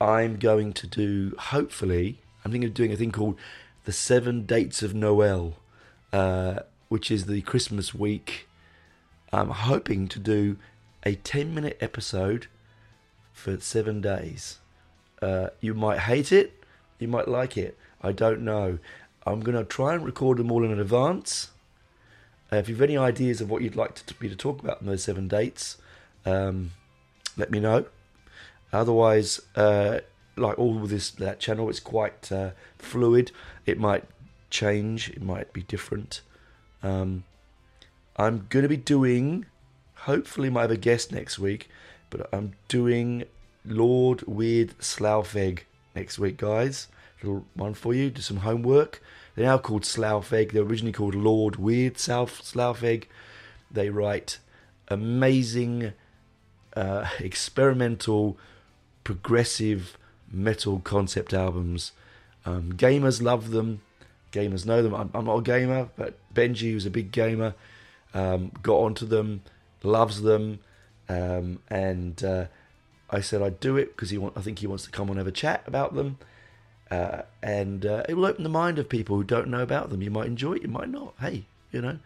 I'm 0.00 0.38
going 0.38 0.72
to 0.74 0.86
do, 0.86 1.34
hopefully, 1.38 2.20
I'm 2.44 2.52
thinking 2.52 2.68
of 2.68 2.74
doing 2.74 2.92
a 2.92 2.96
thing 2.96 3.12
called 3.12 3.38
the 3.84 3.92
Seven 3.92 4.44
Dates 4.44 4.82
of 4.82 4.94
Noel, 4.94 5.54
uh, 6.12 6.60
which 6.88 7.10
is 7.10 7.26
the 7.26 7.42
Christmas 7.42 7.94
week. 7.94 8.48
I'm 9.32 9.50
hoping 9.50 10.08
to 10.08 10.18
do 10.18 10.56
a 11.04 11.14
10 11.14 11.54
minute 11.54 11.78
episode 11.80 12.46
for 13.32 13.58
seven 13.60 14.00
days. 14.00 14.58
Uh, 15.20 15.48
you 15.60 15.74
might 15.74 16.00
hate 16.00 16.32
it, 16.32 16.64
you 16.98 17.08
might 17.08 17.28
like 17.28 17.56
it. 17.56 17.76
I 18.02 18.12
don't 18.12 18.42
know. 18.42 18.78
I'm 19.26 19.40
going 19.40 19.56
to 19.56 19.64
try 19.64 19.94
and 19.94 20.04
record 20.04 20.38
them 20.38 20.52
all 20.52 20.64
in 20.64 20.78
advance. 20.78 21.50
Uh, 22.52 22.56
if 22.56 22.68
you've 22.68 22.82
any 22.82 22.96
ideas 22.96 23.40
of 23.40 23.50
what 23.50 23.62
you'd 23.62 23.76
like 23.76 23.94
to, 23.94 24.06
to 24.06 24.28
to 24.28 24.36
talk 24.36 24.62
about 24.62 24.80
in 24.80 24.86
those 24.86 25.02
seven 25.02 25.28
dates, 25.28 25.78
um, 26.26 26.72
let 27.36 27.50
me 27.50 27.58
know. 27.58 27.86
Otherwise, 28.74 29.40
uh, 29.56 30.00
like 30.36 30.58
all 30.58 30.80
this 30.80 31.10
that 31.10 31.38
channel, 31.40 31.68
it's 31.70 31.80
quite 31.80 32.30
uh, 32.32 32.50
fluid. 32.78 33.30
It 33.66 33.78
might 33.78 34.04
change. 34.50 35.10
It 35.10 35.22
might 35.22 35.52
be 35.52 35.62
different. 35.62 36.20
Um, 36.82 37.24
I'm 38.16 38.46
going 38.48 38.62
to 38.62 38.68
be 38.68 38.76
doing, 38.76 39.46
hopefully 39.94 40.50
might 40.50 40.62
have 40.62 40.70
a 40.70 40.76
guest 40.76 41.12
next 41.12 41.38
week, 41.38 41.68
but 42.10 42.28
I'm 42.32 42.52
doing 42.68 43.24
Lord 43.64 44.22
Weird 44.22 44.74
Slough 44.82 45.34
next 45.94 46.18
week, 46.18 46.36
guys. 46.36 46.88
Little 47.22 47.44
one 47.54 47.74
for 47.74 47.94
you. 47.94 48.10
Do 48.10 48.20
some 48.20 48.38
homework. 48.38 49.02
They're 49.34 49.46
now 49.46 49.58
called 49.58 49.84
Slough 49.84 50.28
They're 50.28 50.62
originally 50.62 50.92
called 50.92 51.14
Lord 51.14 51.56
Weird 51.56 51.98
South 51.98 52.44
Slough 52.44 52.82
They 53.70 53.88
write 53.90 54.38
amazing, 54.88 55.92
uh, 56.76 57.08
experimental, 57.18 58.36
progressive 59.04 59.96
metal 60.30 60.80
concept 60.80 61.32
albums. 61.32 61.92
Um, 62.44 62.72
gamers 62.72 63.22
love 63.22 63.50
them. 63.50 63.80
Gamers 64.32 64.66
know 64.66 64.82
them. 64.82 64.94
I'm, 64.94 65.10
I'm, 65.14 65.26
not 65.26 65.38
a 65.38 65.42
gamer, 65.42 65.88
but 65.96 66.14
Benji, 66.34 66.72
who's 66.72 66.86
a 66.86 66.90
big 66.90 67.12
gamer, 67.12 67.54
um, 68.12 68.50
got 68.62 68.78
onto 68.78 69.06
them, 69.06 69.42
loves 69.82 70.22
them, 70.22 70.58
um, 71.08 71.60
and 71.68 72.22
uh, 72.24 72.46
I 73.10 73.20
said 73.20 73.42
I'd 73.42 73.60
do 73.60 73.76
it 73.76 73.94
because 73.94 74.10
he 74.10 74.18
want. 74.18 74.36
I 74.36 74.40
think 74.40 74.58
he 74.58 74.66
wants 74.66 74.84
to 74.84 74.90
come 74.90 75.08
and 75.08 75.18
have 75.18 75.26
a 75.26 75.32
chat 75.32 75.62
about 75.66 75.94
them, 75.94 76.18
uh, 76.90 77.22
and 77.42 77.86
uh, 77.86 78.02
it 78.08 78.14
will 78.14 78.26
open 78.26 78.42
the 78.42 78.50
mind 78.50 78.78
of 78.78 78.88
people 78.88 79.16
who 79.16 79.24
don't 79.24 79.48
know 79.48 79.62
about 79.62 79.90
them. 79.90 80.02
You 80.02 80.10
might 80.10 80.26
enjoy 80.26 80.54
it, 80.54 80.62
you 80.62 80.68
might 80.68 80.88
not. 80.88 81.14
Hey, 81.20 81.44
you 81.70 81.80
know, 81.80 81.98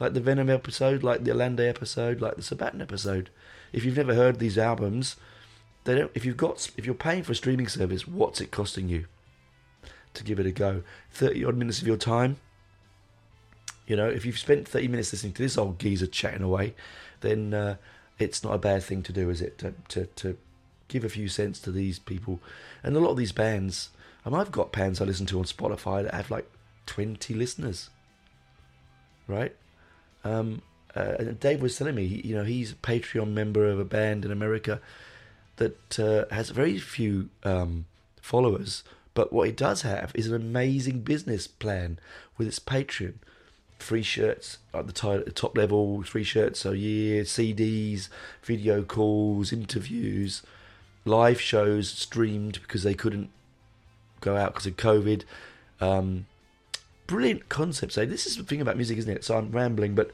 like 0.00 0.14
the 0.14 0.20
Venom 0.20 0.50
episode, 0.50 1.04
like 1.04 1.22
the 1.22 1.30
Allende 1.30 1.68
episode, 1.68 2.20
like 2.20 2.34
the 2.34 2.42
Sabaton 2.42 2.80
episode. 2.80 3.30
If 3.72 3.84
you've 3.84 3.96
never 3.96 4.14
heard 4.14 4.38
these 4.38 4.58
albums, 4.58 5.16
they 5.86 5.94
don't. 5.94 6.10
If 6.14 6.24
you've 6.24 6.36
got, 6.36 6.70
if 6.76 6.84
you're 6.84 6.94
paying 6.94 7.22
for 7.22 7.32
a 7.32 7.34
streaming 7.34 7.68
service, 7.68 8.06
what's 8.06 8.40
it 8.40 8.50
costing 8.50 8.88
you 8.88 9.06
to 10.14 10.24
give 10.24 10.38
it 10.38 10.46
a 10.46 10.50
go? 10.50 10.82
Thirty 11.10 11.44
odd 11.44 11.56
minutes 11.56 11.80
of 11.80 11.86
your 11.86 11.96
time. 11.96 12.36
You 13.86 13.96
know, 13.96 14.08
if 14.08 14.26
you've 14.26 14.38
spent 14.38 14.68
thirty 14.68 14.88
minutes 14.88 15.12
listening 15.12 15.32
to 15.34 15.42
this 15.42 15.56
old 15.56 15.78
geezer 15.78 16.06
chatting 16.06 16.42
away, 16.42 16.74
then 17.20 17.54
uh, 17.54 17.76
it's 18.18 18.42
not 18.42 18.54
a 18.54 18.58
bad 18.58 18.82
thing 18.82 19.02
to 19.04 19.12
do, 19.12 19.30
is 19.30 19.40
it? 19.40 19.58
To, 19.58 19.74
to 19.88 20.06
to 20.06 20.36
give 20.88 21.04
a 21.04 21.08
few 21.08 21.28
cents 21.28 21.60
to 21.60 21.70
these 21.70 21.98
people, 21.98 22.40
and 22.82 22.96
a 22.96 23.00
lot 23.00 23.12
of 23.12 23.16
these 23.16 23.32
bands. 23.32 23.90
Mean, 24.24 24.34
I've 24.34 24.50
got 24.50 24.72
bands 24.72 25.00
I 25.00 25.04
listen 25.04 25.26
to 25.26 25.38
on 25.38 25.44
Spotify 25.44 26.02
that 26.02 26.12
have 26.12 26.32
like 26.32 26.50
twenty 26.84 27.32
listeners. 27.32 27.90
Right. 29.28 29.54
Um, 30.24 30.62
uh, 30.96 31.14
and 31.20 31.38
Dave 31.38 31.62
was 31.62 31.76
telling 31.76 31.94
me, 31.94 32.04
you 32.24 32.34
know, 32.34 32.42
he's 32.42 32.72
a 32.72 32.76
Patreon 32.76 33.32
member 33.32 33.66
of 33.68 33.78
a 33.78 33.84
band 33.84 34.24
in 34.24 34.32
America 34.32 34.80
that 35.56 35.98
uh, 35.98 36.32
has 36.34 36.50
very 36.50 36.78
few 36.78 37.30
um, 37.44 37.86
followers, 38.20 38.84
but 39.14 39.32
what 39.32 39.48
it 39.48 39.56
does 39.56 39.82
have 39.82 40.12
is 40.14 40.26
an 40.26 40.34
amazing 40.34 41.00
business 41.00 41.46
plan 41.46 41.98
with 42.36 42.48
its 42.48 42.58
Patreon. 42.58 43.14
Free 43.78 44.02
shirts 44.02 44.58
at 44.72 44.86
the 44.86 45.32
top 45.34 45.56
level, 45.56 46.02
free 46.02 46.24
shirts 46.24 46.64
a 46.64 46.76
year, 46.76 47.24
CDs, 47.24 48.08
video 48.42 48.82
calls, 48.82 49.52
interviews, 49.52 50.42
live 51.04 51.40
shows 51.40 51.90
streamed 51.90 52.60
because 52.62 52.82
they 52.82 52.94
couldn't 52.94 53.30
go 54.20 54.36
out 54.36 54.54
because 54.54 54.66
of 54.66 54.76
COVID. 54.76 55.24
Um, 55.80 56.26
brilliant 57.06 57.48
concept. 57.48 57.92
So 57.92 58.06
this 58.06 58.26
is 58.26 58.36
the 58.36 58.44
thing 58.44 58.60
about 58.60 58.76
music, 58.76 58.98
isn't 58.98 59.10
it? 59.10 59.24
So 59.24 59.36
I'm 59.36 59.50
rambling, 59.50 59.94
but 59.94 60.10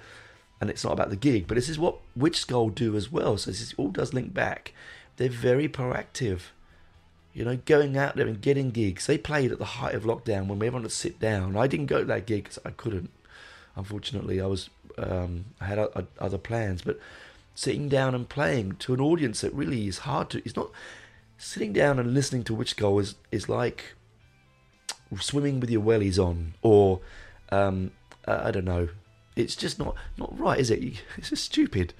and 0.61 0.70
it's 0.70 0.85
not 0.85 0.92
about 0.92 1.11
the 1.11 1.16
gig, 1.16 1.48
but 1.48 1.57
this 1.57 1.68
is 1.68 1.78
what 1.78 1.96
Witchskull 2.16 2.72
do 2.74 2.94
as 2.94 3.11
well. 3.11 3.37
So 3.37 3.50
this 3.50 3.74
all 3.76 3.88
does 3.88 4.14
link 4.14 4.33
back 4.33 4.72
they're 5.16 5.29
very 5.29 5.68
proactive. 5.68 6.40
You 7.33 7.46
know, 7.46 7.57
going 7.64 7.96
out 7.96 8.16
there 8.16 8.27
and 8.27 8.40
getting 8.40 8.70
gigs. 8.70 9.07
They 9.07 9.16
played 9.16 9.53
at 9.53 9.59
the 9.59 9.64
height 9.64 9.94
of 9.94 10.03
lockdown 10.05 10.48
when 10.48 10.59
everyone 10.59 10.83
to 10.83 10.90
sit 10.90 11.18
down. 11.18 11.57
I 11.57 11.66
didn't 11.66 11.87
go 11.87 12.01
to 12.01 12.05
that 12.05 12.27
gig 12.27 12.44
because 12.44 12.59
I 12.64 12.70
couldn't. 12.70 13.11
Unfortunately, 13.75 14.38
I 14.40 14.46
was 14.46 14.68
um, 14.98 15.46
I 15.61 15.64
had 15.64 15.79
other 16.18 16.38
plans. 16.38 16.83
But 16.83 16.98
sitting 17.55 17.88
down 17.88 18.14
and 18.14 18.29
playing 18.29 18.77
to 18.81 18.94
an 18.94 19.01
audience 19.01 19.40
that 19.40 19.53
really 19.55 19.88
is 19.88 19.98
hard 19.98 20.31
to. 20.31 20.38
It's 20.44 20.57
not 20.57 20.70
sitting 21.38 21.72
down 21.72 21.98
and 21.98 22.14
listening 22.14 22.44
to 22.44 22.57
Witchskull 22.57 23.01
is 23.01 23.14
is 23.31 23.48
like 23.48 23.94
swimming 25.20 25.61
with 25.61 25.70
your 25.70 25.83
wellies 25.83 26.18
on, 26.18 26.55
or 26.62 27.01
um, 27.51 27.92
I 28.27 28.51
don't 28.51 28.64
know. 28.64 28.88
It's 29.37 29.57
just 29.57 29.79
not 29.79 29.94
not 30.16 30.38
right, 30.38 30.59
is 30.59 30.70
it? 30.70 30.83
It's 31.16 31.31
just 31.31 31.44
stupid. 31.44 31.94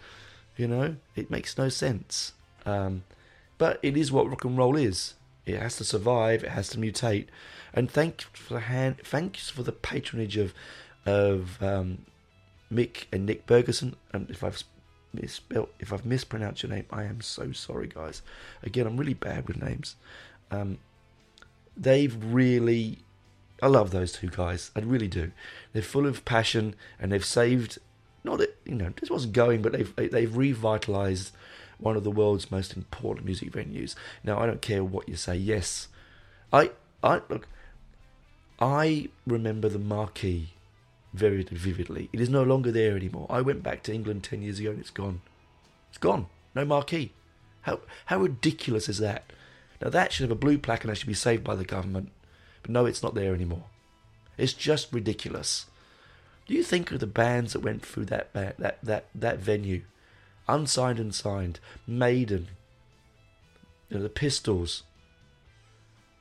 You 0.57 0.68
know, 0.68 0.96
it 1.16 1.31
makes 1.31 1.57
no 1.57 1.68
sense. 1.68 2.33
Um, 2.64 3.05
but 3.59 3.79
it 3.83 3.96
is 3.96 4.11
what 4.11 4.29
rock 4.29 4.44
and 4.44 4.57
roll 4.59 4.77
is. 4.77 5.14
It 5.46 5.59
has 5.59 5.77
to 5.77 5.85
survive. 5.85 6.44
It 6.44 6.51
has 6.51 6.68
to 6.70 6.79
mutate. 6.79 7.27
And 7.75 7.90
thanks 7.90 8.25
for 8.33 8.55
the 8.55 8.61
hand. 8.61 8.98
Thanks 9.05 9.51
for 9.51 9.62
the 9.62 9.72
patronage 9.72 10.37
of 10.37 10.55
of 11.05 11.62
um, 11.62 12.07
Mick 12.72 13.07
and 13.12 13.27
Nick 13.27 13.46
Bergerson. 13.46 13.94
And 14.12 14.31
if 14.31 14.44
I've 14.44 14.62
misspelled, 15.12 15.68
if 15.79 15.92
I've 15.92 16.07
mispronounced 16.07 16.62
your 16.62 16.70
name, 16.70 16.87
I 16.90 17.05
am 17.05 17.20
so 17.20 17.53
sorry, 17.53 17.88
guys. 17.88 18.22
Again, 18.62 18.87
I'm 18.87 18.96
really 18.96 19.14
bad 19.14 19.48
with 19.48 19.61
names. 19.61 19.96
Um, 20.51 20.79
they've 21.77 22.16
really, 22.22 22.98
I 23.62 23.66
love 23.66 23.90
those 23.90 24.12
two 24.12 24.29
guys. 24.29 24.70
I 24.77 24.81
really 24.81 25.09
do. 25.09 25.33
They're 25.72 25.83
full 25.83 26.07
of 26.07 26.25
passion, 26.25 26.75
and 27.01 27.11
they've 27.11 27.25
saved. 27.25 27.79
Not 28.25 28.38
that 28.38 28.57
you 28.64 28.75
know 28.75 28.92
this 29.01 29.11
wasn't 29.11 29.33
going, 29.33 29.62
but 29.62 29.72
they've 29.72 29.94
they've 29.96 30.37
revitalized 30.37 31.33
one 31.83 31.97
of 31.97 32.05
the 32.05 32.11
world's 32.11 32.51
most 32.51 32.77
important 32.77 33.27
music 33.27 33.51
venues. 33.51 33.95
Now, 34.25 34.38
I 34.38 34.47
don't 34.47 34.62
care 34.62 34.85
what 34.85 35.09
you 35.09 35.16
say. 35.16 35.37
Yes, 35.37 35.88
I, 36.53 36.71
I 37.03 37.21
look. 37.29 37.49
I 38.61 39.09
remember 39.27 39.68
the 39.68 39.79
marquee 39.79 40.51
very 41.12 41.42
vividly. 41.42 42.09
It 42.12 42.21
is 42.21 42.29
no 42.29 42.42
longer 42.42 42.71
there 42.71 42.97
anymore. 42.97 43.27
I 43.29 43.40
went 43.40 43.62
back 43.62 43.83
to 43.85 43.92
England 43.92 44.23
ten 44.23 44.42
years 44.42 44.61
ago 44.61 44.71
and 44.71 44.81
it's 44.81 44.90
gone. 44.90 45.21
It's 45.90 45.99
gone. 45.99 46.27
No 46.55 46.64
marquee. 46.64 47.12
How 47.62 47.81
how 48.07 48.18
ridiculous 48.18 48.88
is 48.88 48.99
that? 48.99 49.33
Now 49.81 49.90
that 49.90 50.12
should 50.12 50.25
have 50.25 50.31
a 50.31 50.37
blue 50.37 50.59
plaque 50.59 50.85
and 50.85 50.90
that 50.90 50.97
should 50.97 51.09
be 51.09 51.14
saved 51.14 51.45
by 51.45 51.55
the 51.55 51.64
government. 51.64 52.11
But 52.62 52.71
no, 52.71 52.87
it's 52.87 53.03
not 53.03 53.14
there 53.14 53.35
anymore. 53.35 53.64
It's 54.38 54.53
just 54.53 54.92
ridiculous. 54.92 55.66
Do 56.47 56.55
you 56.55 56.62
think 56.62 56.90
of 56.90 57.01
the 57.01 57.07
bands 57.07 57.53
that 57.53 57.61
went 57.61 57.85
through 57.85 58.07
that 58.07 58.33
that 58.33 58.79
that 58.83 59.07
that 59.14 59.38
venue? 59.38 59.83
Unsigned 60.48 60.98
and 60.98 61.14
signed, 61.14 61.61
Maiden, 61.87 62.48
you 63.88 63.96
know, 63.96 64.02
the 64.02 64.09
Pistols, 64.09 64.83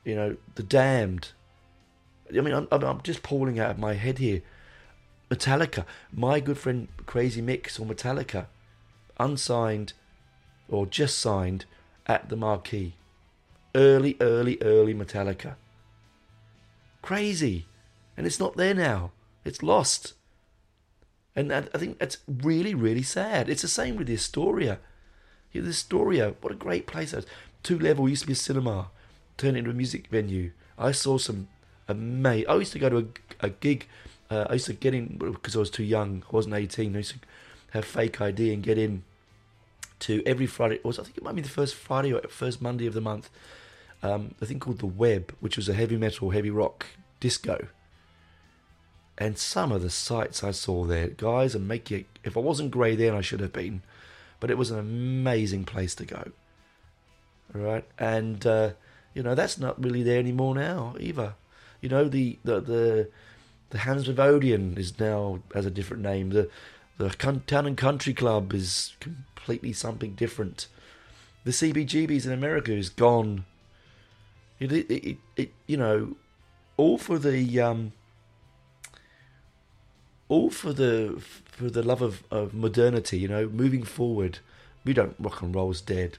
you 0.04 0.14
know, 0.14 0.36
the 0.54 0.62
Damned. 0.62 1.32
I 2.28 2.40
mean, 2.40 2.54
I'm, 2.54 2.68
I'm 2.70 3.02
just 3.02 3.22
pulling 3.22 3.58
out 3.58 3.72
of 3.72 3.78
my 3.78 3.94
head 3.94 4.18
here. 4.18 4.42
Metallica, 5.30 5.84
my 6.12 6.40
good 6.40 6.58
friend 6.58 6.88
Crazy 7.06 7.40
Mix 7.40 7.78
or 7.78 7.86
Metallica, 7.86 8.46
unsigned 9.18 9.94
or 10.68 10.86
just 10.86 11.18
signed 11.18 11.64
at 12.06 12.28
the 12.28 12.36
marquee. 12.36 12.94
Early, 13.74 14.16
early, 14.20 14.58
early 14.60 14.94
Metallica. 14.94 15.56
Crazy. 17.00 17.66
And 18.16 18.26
it's 18.26 18.38
not 18.38 18.56
there 18.56 18.74
now. 18.74 19.12
It's 19.44 19.62
lost. 19.62 20.14
And 21.34 21.52
I 21.52 21.62
think 21.62 21.98
that's 21.98 22.18
really, 22.28 22.74
really 22.74 23.02
sad. 23.02 23.48
It's 23.48 23.62
the 23.62 23.68
same 23.68 23.96
with 23.96 24.06
the 24.06 24.14
Astoria. 24.14 24.78
Yeah, 25.52 25.62
the 25.62 25.70
Astoria, 25.70 26.34
what 26.40 26.52
a 26.52 26.56
great 26.56 26.86
place 26.86 27.12
that 27.12 27.18
was. 27.18 27.26
Two 27.62 27.78
level 27.78 28.08
used 28.08 28.22
to 28.22 28.26
be 28.26 28.32
a 28.34 28.36
cinema, 28.36 28.90
turned 29.36 29.56
into 29.56 29.70
a 29.70 29.74
music 29.74 30.08
venue. 30.08 30.50
I 30.78 30.92
saw 30.92 31.16
some 31.16 31.48
amazing. 31.88 32.48
I 32.48 32.56
used 32.56 32.72
to 32.72 32.78
go 32.78 32.88
to 32.88 32.98
a, 32.98 33.46
a 33.46 33.50
gig. 33.50 33.86
Uh, 34.30 34.46
I 34.50 34.54
used 34.54 34.66
to 34.66 34.72
get 34.74 34.94
in 34.94 35.16
because 35.18 35.56
I 35.56 35.60
was 35.60 35.70
too 35.70 35.84
young. 35.84 36.22
I 36.30 36.34
wasn't 36.34 36.54
18. 36.54 36.94
I 36.94 36.98
used 36.98 37.12
to 37.12 37.18
have 37.70 37.84
fake 37.84 38.20
ID 38.20 38.52
and 38.52 38.62
get 38.62 38.76
in 38.76 39.04
to 40.00 40.22
every 40.26 40.46
Friday. 40.46 40.76
It 40.76 40.84
was 40.84 40.98
I 40.98 41.04
think 41.04 41.16
it 41.16 41.22
might 41.22 41.34
be 41.34 41.42
the 41.42 41.48
first 41.48 41.74
Friday 41.74 42.12
or 42.12 42.20
first 42.28 42.60
Monday 42.60 42.86
of 42.86 42.94
the 42.94 43.00
month. 43.00 43.30
Um, 44.02 44.34
a 44.40 44.46
thing 44.46 44.58
called 44.58 44.80
the 44.80 44.86
Web, 44.86 45.34
which 45.40 45.56
was 45.56 45.68
a 45.68 45.74
heavy 45.74 45.96
metal, 45.96 46.30
heavy 46.30 46.50
rock 46.50 46.86
disco 47.20 47.68
and 49.22 49.38
some 49.38 49.70
of 49.70 49.82
the 49.82 49.90
sights 49.90 50.42
I 50.42 50.50
saw 50.50 50.84
there, 50.84 51.06
guys, 51.06 51.54
and 51.54 51.68
make 51.68 51.92
you. 51.92 52.06
If 52.24 52.36
I 52.36 52.40
wasn't 52.40 52.72
grey 52.72 52.96
then, 52.96 53.14
I 53.14 53.20
should 53.20 53.38
have 53.38 53.52
been. 53.52 53.82
But 54.40 54.50
it 54.50 54.58
was 54.58 54.72
an 54.72 54.80
amazing 54.80 55.62
place 55.64 55.94
to 55.94 56.04
go. 56.04 56.32
Right, 57.52 57.84
and 58.00 58.44
uh, 58.44 58.70
you 59.14 59.22
know 59.22 59.36
that's 59.36 59.58
not 59.58 59.80
really 59.80 60.02
there 60.02 60.18
anymore 60.18 60.56
now 60.56 60.96
either. 60.98 61.34
You 61.80 61.88
know 61.88 62.08
the 62.08 62.40
the 62.42 62.60
the 62.60 63.08
the 63.70 63.78
Hammersmith 63.78 64.18
Odeon 64.18 64.76
is 64.76 64.98
now 64.98 65.38
has 65.54 65.66
a 65.66 65.70
different 65.70 66.02
name. 66.02 66.30
The 66.30 66.50
the 66.98 67.10
Town 67.10 67.66
and 67.66 67.76
Country 67.76 68.14
Club 68.14 68.52
is 68.52 68.94
completely 68.98 69.72
something 69.72 70.14
different. 70.14 70.66
The 71.44 71.52
CBGBs 71.52 72.26
in 72.26 72.32
America 72.32 72.72
is 72.72 72.88
gone. 72.88 73.44
It, 74.58 74.72
it, 74.72 74.90
it, 74.90 75.16
it 75.36 75.52
you 75.68 75.76
know, 75.76 76.16
all 76.76 76.98
for 76.98 77.18
the 77.18 77.60
um, 77.60 77.92
all 80.32 80.48
for 80.48 80.72
the 80.72 81.22
for 81.44 81.68
the 81.68 81.82
love 81.82 82.00
of, 82.00 82.24
of 82.30 82.54
modernity, 82.54 83.18
you 83.18 83.28
know, 83.28 83.46
moving 83.48 83.82
forward. 83.82 84.38
We 84.82 84.94
don't 84.94 85.14
rock 85.18 85.42
and 85.42 85.54
roll's 85.54 85.82
dead. 85.82 86.16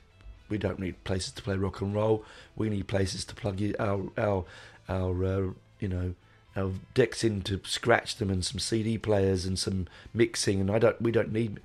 We 0.49 0.59
don't 0.59 0.77
need 0.77 1.03
places 1.03 1.31
to 1.33 1.41
play 1.41 1.55
rock 1.55 1.81
and 1.81 1.95
roll. 1.95 2.23
We 2.55 2.69
need 2.69 2.87
places 2.87 3.25
to 3.25 3.35
plug 3.35 3.59
our 3.79 4.03
our 4.15 4.45
our 4.87 5.25
uh, 5.25 5.49
you 5.79 5.87
know 5.87 6.13
our 6.55 6.71
decks 6.93 7.23
in 7.23 7.41
to 7.41 7.59
scratch 7.65 8.17
them 8.17 8.29
and 8.29 8.45
some 8.45 8.59
CD 8.59 8.99
players 8.99 9.47
and 9.47 9.57
some 9.57 9.87
mixing. 10.13 10.61
And 10.61 10.69
I 10.69 10.77
don't 10.77 11.01
we 11.01 11.11
don't 11.11 11.33
need. 11.33 11.59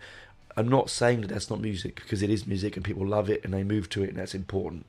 I'm 0.57 0.69
not 0.69 0.89
saying 0.89 1.21
that 1.21 1.29
that's 1.29 1.51
not 1.51 1.61
music 1.61 1.97
because 1.97 2.23
it 2.23 2.31
is 2.31 2.47
music 2.47 2.77
and 2.77 2.85
people 2.85 3.07
love 3.07 3.29
it 3.29 3.45
and 3.45 3.53
they 3.53 3.63
move 3.63 3.91
to 3.91 4.03
it 4.03 4.09
and 4.09 4.19
that's 4.19 4.35
important. 4.35 4.87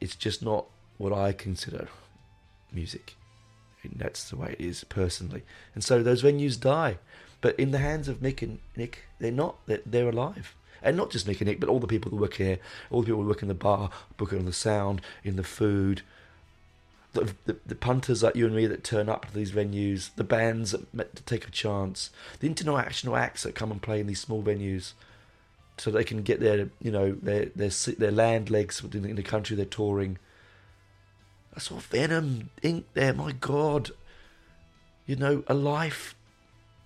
It's 0.00 0.14
just 0.14 0.44
not 0.44 0.66
what 0.96 1.12
I 1.12 1.32
consider 1.32 1.88
music. 2.72 3.16
And 3.82 3.94
that's 3.96 4.30
the 4.30 4.36
way 4.36 4.56
it 4.58 4.64
is 4.64 4.84
personally. 4.84 5.42
And 5.74 5.82
so 5.82 6.02
those 6.02 6.22
venues 6.22 6.60
die. 6.60 6.98
But 7.40 7.58
in 7.58 7.72
the 7.72 7.78
hands 7.78 8.08
of 8.08 8.20
Mick 8.20 8.42
and 8.42 8.60
Nick, 8.76 9.00
they're 9.18 9.32
not. 9.32 9.56
They're, 9.66 9.80
they're 9.84 10.08
alive. 10.08 10.54
And 10.82 10.96
not 10.96 11.10
just 11.10 11.26
Mick 11.26 11.40
and 11.40 11.48
Nick, 11.48 11.60
but 11.60 11.68
all 11.68 11.80
the 11.80 11.86
people 11.86 12.10
that 12.10 12.16
work 12.16 12.34
here, 12.34 12.58
all 12.90 13.02
the 13.02 13.06
people 13.06 13.22
who 13.22 13.28
work 13.28 13.42
in 13.42 13.48
the 13.48 13.54
bar, 13.54 13.90
booking 14.16 14.38
on 14.38 14.44
the 14.46 14.52
sound, 14.52 15.00
in 15.22 15.36
the 15.36 15.44
food, 15.44 16.02
the, 17.12 17.34
the, 17.44 17.56
the, 17.66 17.74
punters 17.74 18.22
like 18.22 18.36
you 18.36 18.46
and 18.46 18.56
me 18.56 18.66
that 18.66 18.84
turn 18.84 19.08
up 19.08 19.26
to 19.26 19.34
these 19.34 19.52
venues, 19.52 20.10
the 20.16 20.24
bands 20.24 20.74
that 20.94 21.26
take 21.26 21.46
a 21.46 21.50
chance, 21.50 22.10
the 22.40 22.46
international 22.46 23.16
acts 23.16 23.42
that 23.42 23.54
come 23.54 23.70
and 23.70 23.82
play 23.82 24.00
in 24.00 24.06
these 24.06 24.20
small 24.20 24.42
venues, 24.42 24.92
so 25.78 25.90
they 25.90 26.04
can 26.04 26.22
get 26.22 26.40
their 26.40 26.68
you 26.80 26.90
know 26.90 27.12
their 27.12 27.46
their 27.56 27.70
their 27.98 28.10
land 28.10 28.50
legs 28.50 28.82
in 28.82 29.02
the, 29.02 29.08
in 29.08 29.16
the 29.16 29.22
country 29.22 29.56
they're 29.56 29.66
touring. 29.66 30.18
I 31.54 31.60
saw 31.60 31.76
Venom 31.76 32.50
Inc 32.62 32.84
there. 32.94 33.12
My 33.12 33.32
God, 33.32 33.90
you 35.06 35.16
know 35.16 35.44
a 35.46 35.54
life 35.54 36.14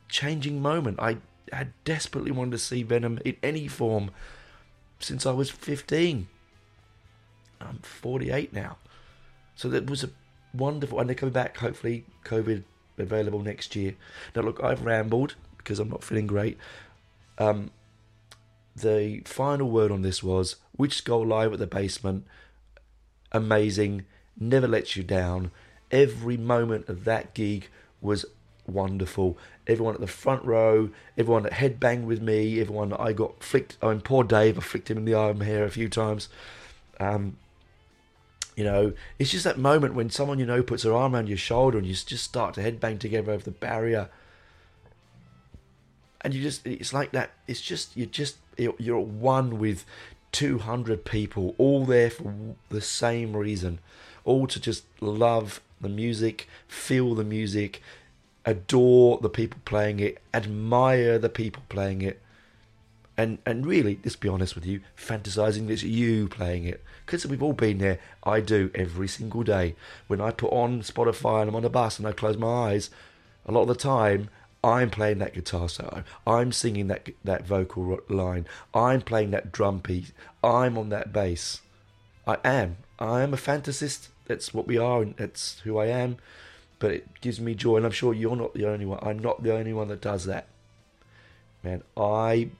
changing 0.08 0.60
moment. 0.60 0.98
I 1.00 1.18
had 1.52 1.72
desperately 1.84 2.32
wanted 2.32 2.52
to 2.52 2.58
see 2.58 2.82
Venom 2.82 3.20
in 3.24 3.36
any 3.42 3.68
form 3.68 4.10
since 4.98 5.24
I 5.26 5.32
was 5.32 5.50
fifteen. 5.50 6.28
I'm 7.60 7.78
forty 7.78 8.30
eight 8.30 8.52
now. 8.52 8.78
So 9.54 9.68
that 9.68 9.88
was 9.88 10.04
a 10.04 10.10
wonderful, 10.52 10.98
and 10.98 11.08
they're 11.08 11.14
coming 11.14 11.32
back. 11.32 11.56
Hopefully, 11.58 12.04
COVID 12.24 12.64
available 12.98 13.40
next 13.40 13.76
year. 13.76 13.94
Now, 14.34 14.42
look, 14.42 14.62
I've 14.62 14.84
rambled 14.84 15.34
because 15.58 15.78
I'm 15.78 15.90
not 15.90 16.04
feeling 16.04 16.26
great. 16.26 16.58
Um, 17.38 17.70
the 18.74 19.22
final 19.24 19.70
word 19.70 19.90
on 19.90 20.02
this 20.02 20.22
was 20.22 20.56
Witch's 20.76 20.98
Skull 20.98 21.26
live 21.26 21.52
at 21.52 21.58
the 21.58 21.66
basement. 21.66 22.26
Amazing, 23.32 24.04
never 24.38 24.68
lets 24.68 24.96
you 24.96 25.02
down. 25.02 25.50
Every 25.90 26.36
moment 26.36 26.88
of 26.88 27.04
that 27.04 27.34
gig 27.34 27.68
was 28.00 28.24
wonderful. 28.66 29.38
Everyone 29.66 29.94
at 29.94 30.00
the 30.00 30.06
front 30.06 30.44
row, 30.44 30.90
everyone 31.16 31.44
that 31.44 31.52
headbanged 31.52 32.04
with 32.04 32.20
me, 32.20 32.60
everyone 32.60 32.90
that 32.90 33.00
I 33.00 33.12
got 33.12 33.42
flicked. 33.42 33.76
I 33.82 33.90
mean, 33.90 34.00
poor 34.00 34.24
Dave, 34.24 34.58
I 34.58 34.60
flicked 34.60 34.90
him 34.90 34.98
in 34.98 35.04
the 35.04 35.14
arm 35.14 35.40
here 35.40 35.64
a 35.64 35.70
few 35.70 35.88
times. 35.88 36.28
Um, 36.98 37.36
you 38.56 38.64
know, 38.64 38.94
it's 39.18 39.30
just 39.30 39.44
that 39.44 39.58
moment 39.58 39.94
when 39.94 40.08
someone 40.10 40.38
you 40.38 40.46
know 40.46 40.62
puts 40.62 40.82
their 40.82 40.94
arm 40.94 41.14
around 41.14 41.28
your 41.28 41.36
shoulder 41.36 41.78
and 41.78 41.86
you 41.86 41.94
just 41.94 42.24
start 42.24 42.54
to 42.54 42.62
headbang 42.62 42.98
together 42.98 43.32
over 43.32 43.44
the 43.44 43.50
barrier. 43.50 44.08
And 46.22 46.32
you 46.32 46.42
just, 46.42 46.66
it's 46.66 46.92
like 46.92 47.12
that. 47.12 47.30
It's 47.46 47.60
just, 47.60 47.96
you're 47.96 48.06
just, 48.06 48.36
you're 48.56 48.98
one 48.98 49.58
with 49.58 49.84
200 50.32 51.04
people, 51.04 51.54
all 51.58 51.84
there 51.84 52.10
for 52.10 52.34
the 52.70 52.80
same 52.80 53.36
reason. 53.36 53.78
All 54.26 54.46
to 54.48 54.60
just 54.60 54.84
love 55.00 55.62
the 55.80 55.88
music, 55.88 56.46
feel 56.68 57.14
the 57.14 57.24
music, 57.24 57.80
adore 58.44 59.18
the 59.22 59.30
people 59.30 59.60
playing 59.64 60.00
it, 60.00 60.18
admire 60.34 61.18
the 61.18 61.30
people 61.30 61.62
playing 61.70 62.02
it 62.02 62.20
and 63.16 63.38
and 63.46 63.66
really, 63.66 63.98
let's 64.04 64.16
be 64.16 64.28
honest 64.28 64.54
with 64.54 64.66
you, 64.66 64.80
fantasizing 64.96 65.70
it's 65.70 65.82
you 65.82 66.28
playing 66.28 66.64
it 66.64 66.82
because 67.04 67.26
we've 67.26 67.42
all 67.42 67.54
been 67.54 67.78
there. 67.78 67.98
I 68.22 68.40
do 68.40 68.70
every 68.74 69.08
single 69.08 69.42
day 69.42 69.74
when 70.06 70.20
I 70.20 70.30
put 70.30 70.52
on 70.52 70.82
Spotify 70.82 71.40
and 71.40 71.48
I'm 71.48 71.56
on 71.56 71.64
a 71.64 71.70
bus 71.70 71.98
and 71.98 72.06
I 72.06 72.12
close 72.12 72.36
my 72.36 72.72
eyes. 72.72 72.90
A 73.46 73.52
lot 73.52 73.62
of 73.62 73.68
the 73.68 73.74
time, 73.74 74.28
I'm 74.62 74.90
playing 74.90 75.18
that 75.18 75.34
guitar 75.34 75.68
solo. 75.68 76.04
I'm 76.26 76.52
singing 76.52 76.88
that 76.88 77.08
that 77.24 77.46
vocal 77.46 78.00
line. 78.08 78.46
I'm 78.74 79.00
playing 79.00 79.30
that 79.30 79.50
drum 79.50 79.80
piece. 79.80 80.12
I'm 80.44 80.76
on 80.76 80.90
that 80.90 81.12
bass. 81.12 81.62
I 82.26 82.36
am. 82.44 82.76
I 82.98 83.22
am 83.22 83.32
a 83.32 83.38
fantasist. 83.38 84.08
That's 84.26 84.52
what 84.52 84.66
we 84.66 84.78
are, 84.78 85.02
and 85.02 85.16
that's 85.16 85.60
who 85.60 85.78
I 85.78 85.86
am. 85.86 86.16
But 86.78 86.90
it 86.92 87.20
gives 87.20 87.40
me 87.40 87.54
joy, 87.54 87.76
and 87.76 87.86
I'm 87.86 87.92
sure 87.92 88.12
you're 88.12 88.36
not 88.36 88.54
the 88.54 88.66
only 88.66 88.84
one. 88.84 88.98
I'm 89.02 89.18
not 89.18 89.42
the 89.42 89.54
only 89.54 89.72
one 89.72 89.88
that 89.88 90.00
does 90.00 90.24
that. 90.26 90.46
Man, 91.62 91.82
I 91.96 92.50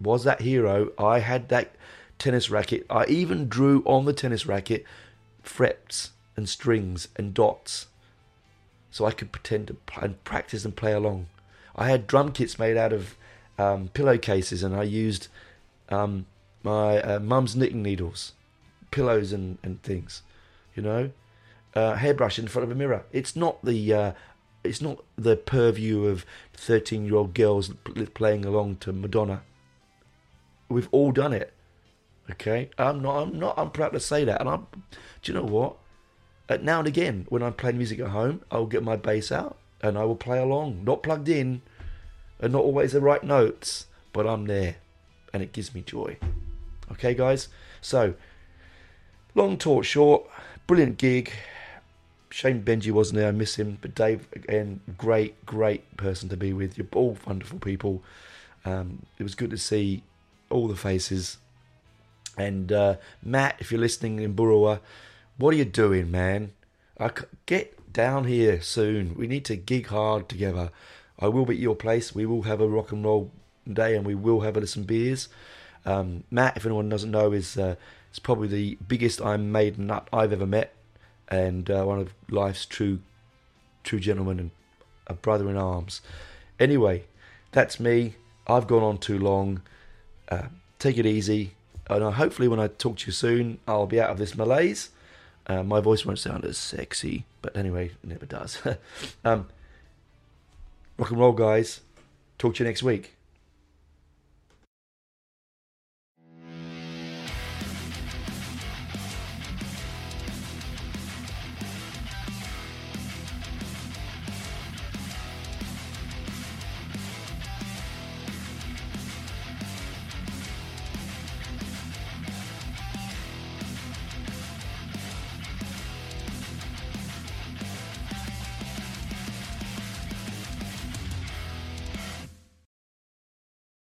was 0.00 0.24
that 0.24 0.42
hero. 0.42 0.92
I 0.98 1.20
had 1.20 1.48
that 1.48 1.74
tennis 2.18 2.50
racket. 2.50 2.86
I 2.90 3.06
even 3.06 3.48
drew 3.48 3.82
on 3.86 4.04
the 4.04 4.12
tennis 4.12 4.46
racket 4.46 4.84
frets 5.42 6.10
and 6.36 6.48
strings 6.48 7.08
and 7.16 7.34
dots 7.34 7.86
so 8.90 9.04
I 9.04 9.10
could 9.10 9.32
pretend 9.32 9.68
to 9.68 9.76
and 10.00 10.22
practice 10.22 10.64
and 10.64 10.76
play 10.76 10.92
along. 10.92 11.26
I 11.74 11.88
had 11.88 12.06
drum 12.06 12.30
kits 12.30 12.58
made 12.60 12.76
out 12.76 12.92
of 12.92 13.16
um, 13.58 13.88
pillowcases 13.92 14.62
and 14.62 14.74
I 14.74 14.84
used 14.84 15.26
um, 15.88 16.26
my 16.62 17.00
uh, 17.00 17.18
mum's 17.18 17.56
knitting 17.56 17.82
needles, 17.82 18.32
pillows 18.92 19.32
and, 19.32 19.58
and 19.64 19.82
things, 19.82 20.22
you 20.74 20.82
know. 20.82 21.10
Uh, 21.74 21.96
hairbrush 21.96 22.38
in 22.38 22.46
front 22.46 22.64
of 22.64 22.70
a 22.70 22.74
mirror. 22.74 23.04
It's 23.12 23.34
not 23.34 23.64
the 23.64 23.92
uh, 23.92 24.12
it's 24.62 24.80
not 24.80 25.02
the 25.16 25.36
purview 25.36 26.04
of 26.04 26.24
thirteen 26.52 27.04
year 27.04 27.16
old 27.16 27.34
girls 27.34 27.72
playing 28.14 28.44
along 28.44 28.76
to 28.76 28.92
Madonna. 28.92 29.42
We've 30.68 30.88
all 30.92 31.10
done 31.10 31.32
it. 31.32 31.52
Okay, 32.30 32.70
I'm 32.78 33.02
not. 33.02 33.22
I'm 33.22 33.38
not. 33.38 33.58
I'm 33.58 33.70
proud 33.70 33.92
to 33.92 34.00
say 34.00 34.24
that. 34.24 34.40
And 34.40 34.48
I'm. 34.48 34.66
Do 35.22 35.32
you 35.32 35.34
know 35.34 35.44
what? 35.44 35.76
Uh, 36.48 36.58
now 36.60 36.78
and 36.78 36.86
again, 36.86 37.26
when 37.28 37.42
I'm 37.42 37.54
playing 37.54 37.78
music 37.78 37.98
at 37.98 38.08
home, 38.08 38.42
I'll 38.50 38.66
get 38.66 38.84
my 38.84 38.96
bass 38.96 39.32
out 39.32 39.56
and 39.84 39.98
I 39.98 40.04
will 40.04 40.16
play 40.16 40.38
along, 40.38 40.82
not 40.82 41.02
plugged 41.02 41.28
in, 41.28 41.60
and 42.40 42.52
not 42.52 42.62
always 42.62 42.92
the 42.92 43.00
right 43.02 43.22
notes, 43.22 43.86
but 44.14 44.26
I'm 44.26 44.46
there, 44.46 44.76
and 45.32 45.42
it 45.42 45.52
gives 45.52 45.74
me 45.74 45.82
joy. 45.82 46.16
Okay, 46.90 47.12
guys. 47.12 47.48
So, 47.82 48.14
long 49.34 49.58
talk 49.58 49.84
short, 49.84 50.24
brilliant 50.66 50.98
gig. 50.98 51.32
Shame 52.30 52.62
Benji 52.62 52.90
wasn't 52.90 53.18
there. 53.18 53.28
I 53.28 53.32
miss 53.32 53.56
him. 53.56 53.78
But 53.80 53.94
Dave, 53.94 54.26
again, 54.32 54.80
great, 54.98 55.44
great 55.46 55.96
person 55.96 56.28
to 56.30 56.36
be 56.36 56.52
with. 56.52 56.76
You're 56.76 56.86
all 56.94 57.16
wonderful 57.26 57.58
people. 57.58 58.02
Um, 58.64 59.06
it 59.18 59.22
was 59.22 59.34
good 59.34 59.50
to 59.50 59.58
see 59.58 60.02
all 60.50 60.68
the 60.68 60.76
faces. 60.76 61.38
And 62.36 62.72
uh, 62.72 62.96
Matt, 63.22 63.56
if 63.60 63.70
you're 63.70 63.80
listening 63.80 64.18
in 64.20 64.34
Boorowa, 64.34 64.80
what 65.36 65.54
are 65.54 65.56
you 65.56 65.64
doing, 65.64 66.10
man? 66.10 66.52
I 66.98 67.10
get 67.46 67.92
down 67.92 68.24
here 68.24 68.60
soon. 68.60 69.14
We 69.14 69.26
need 69.26 69.44
to 69.46 69.56
gig 69.56 69.86
hard 69.86 70.28
together. 70.28 70.70
I 71.18 71.28
will 71.28 71.46
be 71.46 71.54
at 71.54 71.60
your 71.60 71.76
place. 71.76 72.14
We 72.14 72.26
will 72.26 72.42
have 72.42 72.60
a 72.60 72.68
rock 72.68 72.90
and 72.90 73.04
roll 73.04 73.30
day, 73.72 73.94
and 73.94 74.04
we 74.04 74.14
will 74.14 74.40
have 74.40 74.56
a 74.56 74.66
some 74.66 74.82
beers. 74.82 75.28
Um, 75.84 76.24
Matt, 76.30 76.56
if 76.56 76.66
anyone 76.66 76.88
doesn't 76.88 77.10
know, 77.10 77.32
is 77.32 77.56
uh, 77.56 77.76
is 78.14 78.20
probably 78.20 78.48
the 78.48 78.78
biggest 78.86 79.20
Iron 79.20 79.52
Maiden 79.52 79.88
nut 79.88 80.08
I've 80.12 80.32
ever 80.32 80.46
met, 80.46 80.72
and 81.28 81.68
uh, 81.68 81.84
one 81.84 81.98
of 81.98 82.14
life's 82.30 82.64
true 82.64 83.00
true 83.82 84.00
gentlemen 84.00 84.38
and 84.38 84.50
a 85.06 85.14
brother 85.14 85.50
in 85.50 85.56
arms. 85.56 86.00
Anyway, 86.58 87.04
that's 87.52 87.78
me. 87.78 88.14
I've 88.46 88.66
gone 88.66 88.82
on 88.82 88.98
too 88.98 89.18
long. 89.18 89.60
Uh, 90.28 90.46
take 90.78 90.96
it 90.96 91.04
easy. 91.04 91.54
And 91.90 92.14
hopefully, 92.14 92.48
when 92.48 92.60
I 92.60 92.68
talk 92.68 92.98
to 92.98 93.06
you 93.06 93.12
soon, 93.12 93.58
I'll 93.68 93.86
be 93.86 94.00
out 94.00 94.10
of 94.10 94.18
this 94.18 94.34
malaise. 94.34 94.90
Uh, 95.46 95.62
my 95.62 95.80
voice 95.80 96.06
won't 96.06 96.18
sound 96.18 96.44
as 96.46 96.56
sexy, 96.56 97.26
but 97.42 97.54
anyway, 97.54 97.86
it 97.86 98.08
never 98.08 98.24
does. 98.24 98.62
um, 99.24 99.48
rock 100.96 101.10
and 101.10 101.20
roll, 101.20 101.32
guys. 101.32 101.80
Talk 102.38 102.54
to 102.54 102.64
you 102.64 102.68
next 102.68 102.82
week. 102.82 103.14